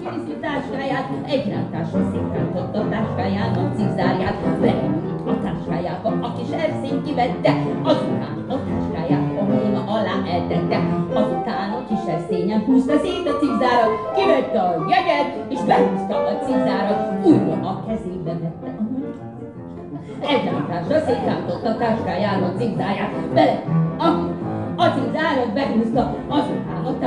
Kézi 0.00 0.36
táskáját, 0.40 1.08
egy 1.26 1.48
rántásra 1.48 2.00
szétrántotta 2.12 2.80
a 2.80 2.88
táskáján 2.88 3.54
a 3.54 3.74
cipzárját, 3.76 4.58
belenyúlt 4.60 5.28
a 5.28 5.40
táskájába, 5.42 6.08
a 6.08 6.32
kis 6.32 6.50
erszény 6.50 7.02
kivette, 7.02 7.52
azután 7.82 8.35
Egyáltalán 20.20 20.84
szétrántotta 21.06 21.68
a 21.68 21.76
táskáján 21.76 22.42
a 22.42 22.52
cipzáját, 22.58 23.32
bele, 23.34 23.62
a, 23.98 24.06
a 24.76 24.84
cipzárat 24.84 25.52
behúzta, 25.52 26.16
azután 26.28 26.84
a 26.84 26.98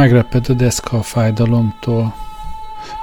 Meglepett 0.00 0.48
a 0.48 0.52
deszka 0.52 0.98
a 0.98 1.02
fájdalomtól. 1.02 2.14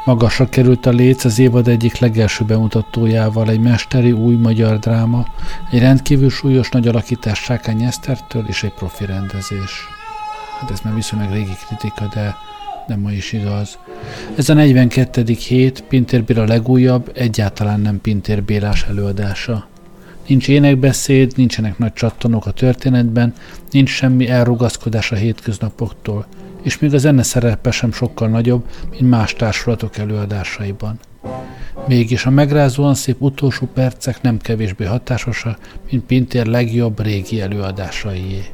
Magasra 0.06 0.50
került 0.50 0.86
a 0.86 0.90
léc 0.90 1.26
az 1.26 1.40
évad 1.40 1.68
egyik 1.68 1.98
legelső 1.98 2.46
bemutatójával, 2.46 3.50
egy 3.50 3.60
mesteri 3.60 4.12
új 4.12 4.36
magyar 4.36 4.80
dráma, 4.80 5.26
egy 5.72 5.80
rendkívül 5.80 6.30
súlyos 6.30 6.70
nagy 6.70 6.88
alakítás 6.88 7.40
Sákány 7.40 7.84
Esztertől 7.84 8.46
és 8.48 8.64
egy 8.64 8.74
profi 8.74 9.06
rendezés. 9.06 9.88
Hát 10.60 10.72
ez 10.72 10.80
már 10.84 10.96
viszonylag 10.96 11.32
régi 11.32 11.56
kritika, 11.68 12.08
de 12.14 12.36
nem 12.88 13.00
ma 13.00 13.12
is 13.12 13.34
igaz. 13.34 13.78
Ez 14.36 14.50
a 14.50 14.54
42. 14.54 15.24
hét 15.48 15.82
Pintér 15.82 16.24
Béla 16.24 16.46
legújabb, 16.46 17.12
egyáltalán 17.14 17.80
nem 17.80 18.02
Pintér 18.02 18.44
Bélás 18.44 18.84
előadása. 18.84 19.68
Nincs 20.28 20.48
énekbeszéd, 20.48 21.34
nincsenek 21.36 21.78
nagy 21.78 21.94
csattanók 21.94 22.46
a 22.46 22.52
történetben, 22.52 23.34
nincs 23.72 23.90
semmi 23.90 24.30
elrugaszkodás 24.30 25.12
a 25.12 25.16
hétköznapoktól, 25.16 26.26
és 26.62 26.80
még 26.80 26.94
a 26.94 26.98
zene 26.98 27.24
szerepe 27.24 27.72
sem 27.72 27.92
sokkal 27.92 28.28
nagyobb, 28.28 28.66
mint 28.90 29.10
más 29.10 29.34
társulatok 29.34 29.98
előadásaiban. 29.98 31.00
Mégis 31.88 32.26
a 32.26 32.30
megrázóan 32.30 32.94
szép 32.94 33.22
utolsó 33.22 33.68
percek 33.74 34.22
nem 34.22 34.38
kevésbé 34.38 34.86
hatásosak, 34.86 35.58
mint 35.92 36.06
Pintér 36.06 36.46
legjobb 36.46 37.02
régi 37.02 37.42
előadásaié. 37.42 38.46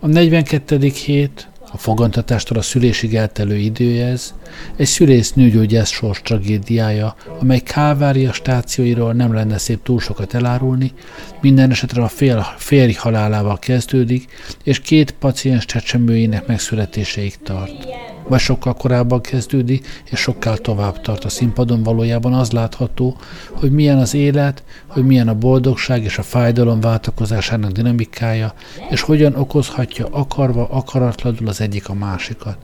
A 0.00 0.06
42. 0.06 0.78
hét, 0.78 1.48
a 1.72 1.76
fogantatástól 1.76 2.58
a 2.58 2.62
szülésig 2.62 3.14
eltelő 3.14 3.56
időjez, 3.56 4.34
egy 4.76 4.86
szülész 4.86 5.32
nőgyógyász 5.32 5.90
sors 5.90 6.22
tragédiája, 6.22 7.16
amely 7.40 7.60
Kálvária 7.60 8.32
stációiról 8.32 9.12
nem 9.12 9.32
lenne 9.32 9.58
szép 9.58 9.82
túl 9.82 10.00
sokat 10.00 10.34
elárulni, 10.34 10.92
minden 11.40 11.70
esetre 11.70 12.02
a 12.02 12.08
fél, 12.08 12.46
férj 12.56 12.92
halálával 12.92 13.58
kezdődik, 13.58 14.28
és 14.64 14.80
két 14.80 15.10
paciens 15.10 15.64
csecsemőjének 15.64 16.46
megszületéseig 16.46 17.36
tart. 17.42 17.86
Vagy 18.28 18.40
sokkal 18.40 18.74
korábban 18.74 19.20
kezdődik, 19.20 19.86
és 20.10 20.18
sokkal 20.18 20.56
tovább 20.56 21.00
tart 21.00 21.24
a 21.24 21.28
színpadon 21.28 21.82
valójában 21.82 22.32
az 22.34 22.50
látható, 22.50 23.16
hogy 23.52 23.70
milyen 23.70 23.98
az 23.98 24.14
élet, 24.14 24.64
hogy 24.86 25.04
milyen 25.04 25.28
a 25.28 25.34
boldogság 25.34 26.02
és 26.02 26.18
a 26.18 26.22
fájdalom 26.22 26.80
váltakozásának 26.80 27.70
dinamikája, 27.70 28.54
és 28.90 29.00
hogyan 29.00 29.34
okozhatja 29.34 30.06
akarva, 30.10 30.68
akaratlanul 30.70 31.48
az 31.48 31.60
egyik 31.60 31.88
a 31.88 31.94
másikat. 31.94 32.58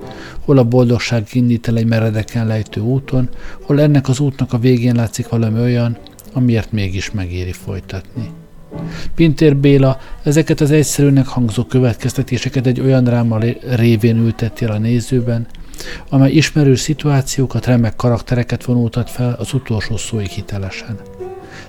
Hol 0.44 0.58
a 0.58 0.64
boldogság 0.64 1.28
indít 1.32 1.68
el 1.68 1.76
egy 1.76 1.86
meredeken 1.86 2.46
lejtő 2.46 2.80
úton, 2.80 3.28
hol 3.62 3.80
ennek 3.80 4.08
az 4.08 4.20
útnak 4.20 4.52
a 4.52 4.58
végén 4.58 4.94
látszik 4.94 5.28
valami 5.28 5.60
olyan, 5.60 5.98
amiért 6.32 6.72
mégis 6.72 7.10
megéri 7.10 7.52
folytatni. 7.52 8.41
Pintér 9.14 9.56
Béla 9.56 9.98
ezeket 10.22 10.60
az 10.60 10.70
egyszerűnek 10.70 11.26
hangzó 11.26 11.64
következtetéseket 11.64 12.66
egy 12.66 12.80
olyan 12.80 13.04
dráma 13.04 13.38
révén 13.74 14.16
ülteti 14.16 14.64
a 14.64 14.78
nézőben, 14.78 15.46
amely 16.08 16.30
ismerő 16.30 16.74
szituációkat, 16.74 17.66
remek 17.66 17.96
karaktereket 17.96 18.64
vonultat 18.64 19.10
fel 19.10 19.36
az 19.38 19.52
utolsó 19.52 19.96
szóig 19.96 20.28
hitelesen. 20.28 20.98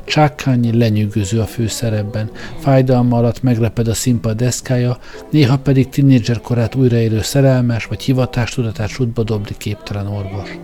Csákányi 0.05 0.77
lenyűgöző 0.77 1.39
a 1.39 1.45
főszerepben, 1.45 2.29
fájdalma 2.59 3.17
alatt 3.17 3.41
megleped 3.41 3.87
a 3.87 3.93
színpad 3.93 4.37
deszkája, 4.37 4.97
néha 5.29 5.57
pedig 5.57 5.89
tinédzser 5.89 6.41
korát 6.41 6.75
újraélő 6.75 7.21
szerelmes 7.21 7.85
vagy 7.85 8.01
hivatástudatát 8.01 8.89
sútba 8.89 9.23
dobni 9.23 9.55
képtelen 9.57 10.07
orvos. 10.07 10.57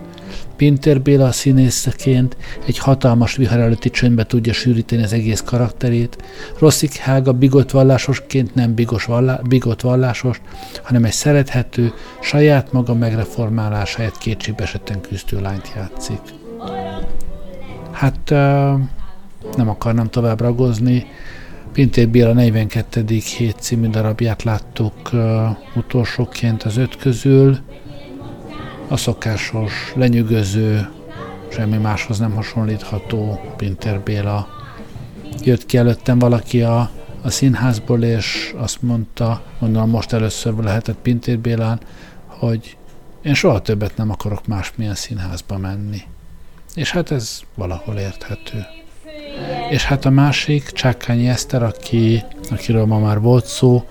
Pinter 0.56 1.00
Béla 1.00 1.32
színészeként 1.32 2.36
egy 2.66 2.78
hatalmas 2.78 3.36
vihar 3.36 3.58
előtti 3.58 3.90
csöndbe 3.90 4.26
tudja 4.26 4.52
sűríteni 4.52 5.02
az 5.02 5.12
egész 5.12 5.40
karakterét. 5.40 6.16
Rosszik 6.58 6.96
Hága 6.96 7.32
bigott 7.32 7.70
vallásosként 7.70 8.54
nem 8.54 8.74
bigos 8.74 9.04
vallá, 9.04 9.40
bigott 9.48 9.80
vallásos, 9.80 10.40
hanem 10.82 11.04
egy 11.04 11.12
szerethető, 11.12 11.92
saját 12.20 12.72
maga 12.72 12.94
megreformálásáért 12.94 14.18
kétségbeesetten 14.18 15.00
küzdő 15.00 15.40
lányt 15.40 15.72
játszik. 15.76 16.20
Hát 17.90 18.30
nem 19.56 19.68
akarnám 19.68 20.10
tovább 20.10 20.40
ragozni. 20.40 21.06
Pintér 21.72 22.08
Béla 22.08 22.32
42. 22.32 23.04
hét 23.36 23.56
című 23.60 23.88
darabját 23.88 24.42
láttuk 24.42 25.10
utolsóként 25.74 26.62
az 26.62 26.76
öt 26.76 26.96
közül 26.96 27.58
a 28.90 28.96
szokásos, 28.96 29.92
lenyűgöző, 29.94 30.88
semmi 31.48 31.76
máshoz 31.76 32.18
nem 32.18 32.34
hasonlítható 32.34 33.40
Pinter 33.56 34.00
Béla. 34.00 34.48
Jött 35.42 35.66
ki 35.66 35.76
előttem 35.76 36.18
valaki 36.18 36.62
a, 36.62 36.90
a 37.22 37.30
színházból, 37.30 38.02
és 38.02 38.54
azt 38.56 38.82
mondta, 38.82 39.42
gondolom 39.60 39.90
most 39.90 40.12
először 40.12 40.54
lehetett 40.54 40.96
Pinter 41.02 41.38
Bélán, 41.38 41.80
hogy 42.26 42.76
én 43.22 43.34
soha 43.34 43.60
többet 43.62 43.96
nem 43.96 44.10
akarok 44.10 44.46
másmilyen 44.46 44.94
színházba 44.94 45.58
menni. 45.58 46.02
És 46.74 46.90
hát 46.90 47.10
ez 47.10 47.40
valahol 47.54 47.96
érthető. 47.96 48.64
És 49.70 49.84
hát 49.84 50.04
a 50.04 50.10
másik, 50.10 50.70
Csákányi 50.70 51.28
Eszter, 51.28 51.62
aki, 51.62 52.22
akiről 52.50 52.84
ma 52.84 52.98
már 52.98 53.20
volt 53.20 53.46
szó, 53.46 53.84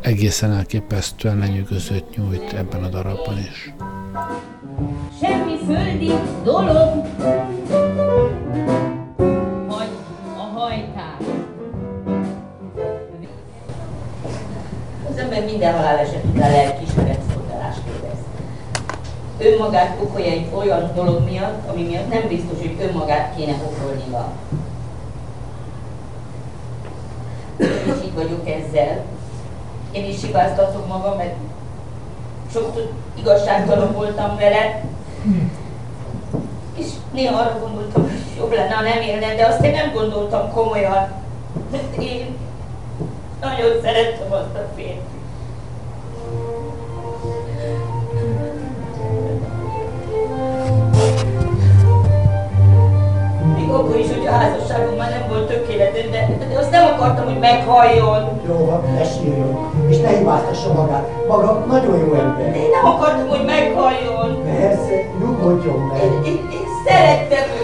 egészen 0.00 0.52
elképesztően 0.52 1.38
lenyűgözőt 1.38 2.16
nyújt 2.16 2.52
ebben 2.52 2.84
a 2.84 2.88
darabban 2.88 3.38
is. 3.38 3.72
Semmi 5.20 5.56
földi 5.66 6.12
dolog, 6.42 7.04
hogy 9.68 9.88
a 10.36 10.58
hajtás. 10.58 11.26
Az 15.10 15.16
ember 15.16 15.44
minden 15.44 15.74
haláleset 15.74 16.24
után 16.34 16.50
lelkiismeret 16.50 17.20
szolgálást 17.32 17.80
végez. 17.84 18.18
Önmagát 19.38 19.96
okolja 20.02 20.30
egy 20.30 20.46
olyan 20.54 20.90
dolog 20.94 21.24
miatt, 21.24 21.68
ami 21.68 21.82
miatt 21.82 22.12
nem 22.12 22.28
biztos, 22.28 22.58
hogy 22.58 22.76
önmagát 22.80 23.34
kéne 23.36 23.54
okolnia. 23.66 24.32
Én 27.58 27.94
is 27.96 28.04
így 28.04 28.14
vagyok 28.14 28.48
ezzel. 28.48 29.04
Én 29.92 30.04
is 30.04 30.24
hibáztatom 30.24 30.86
magam, 30.86 31.16
mert 31.16 31.34
sokszor 32.52 32.90
igazságtalan 33.14 33.92
voltam 33.92 34.36
vele. 34.36 34.84
És 36.74 36.86
néha 37.12 37.40
arra 37.40 37.58
gondoltam, 37.58 38.02
hogy 38.02 38.36
jobb 38.36 38.52
lenne, 38.52 38.74
ha 38.74 38.82
nem 38.82 39.00
élne, 39.00 39.34
de 39.34 39.46
azt 39.46 39.64
én 39.64 39.72
nem 39.72 39.92
gondoltam 39.92 40.52
komolyan. 40.52 41.08
Mert 41.70 41.96
én 42.02 42.36
nagyon 43.40 43.80
szerettem 43.82 44.32
azt 44.32 44.54
a 44.54 44.68
férfit. 44.74 45.16
A 54.28 54.36
házasságom 54.36 54.94
már 54.96 55.10
nem 55.10 55.24
volt 55.28 55.46
tökéletes, 55.48 56.08
de, 56.10 56.28
de 56.50 56.58
azt 56.58 56.70
nem 56.70 56.84
akartam, 56.94 57.24
hogy 57.24 57.38
meghalljon. 57.38 58.40
Jó, 58.46 58.64
van, 58.64 58.84
ne 58.94 59.04
sírjon, 59.04 59.70
és 59.88 59.98
ne 59.98 60.08
hibáztassa 60.08 60.72
magát. 60.72 61.08
Maga 61.28 61.64
nagyon 61.68 61.98
jó 61.98 62.14
ember. 62.14 62.56
Én 62.56 62.70
nem 62.70 62.92
akartam, 62.92 63.28
hogy 63.28 63.44
meghalljon. 63.44 64.44
Persze, 64.44 64.94
nyugodjon 65.20 65.78
meg. 65.78 66.02
Én, 66.02 66.22
én, 66.24 66.48
én 66.52 66.66
Ha 66.88 67.57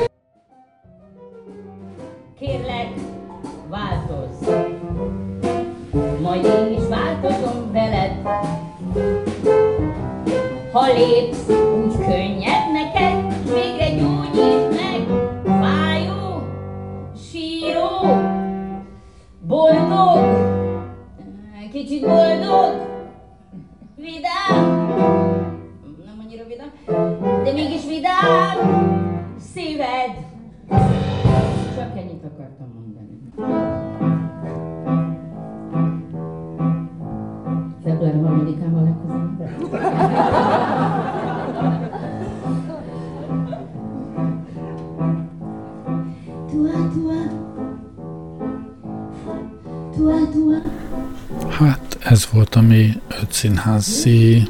ez 52.15 52.29
volt 52.33 52.55
a 52.55 52.61
mi 52.61 52.93
öt 53.21 53.33
színházi 53.33 54.49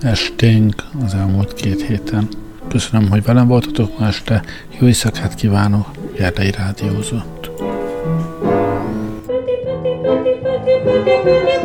esténk 0.00 0.74
az 1.04 1.14
elmúlt 1.14 1.54
két 1.54 1.86
héten. 1.86 2.28
Köszönöm, 2.68 3.10
hogy 3.10 3.22
velem 3.22 3.46
voltatok 3.46 3.98
ma 3.98 4.06
este. 4.06 4.42
Jó 4.78 4.86
éjszakát 4.86 5.34
kívánok, 5.34 5.86
Jerdei 6.18 6.50
Rádiózott. 6.50 7.50
Glu, 11.24 11.55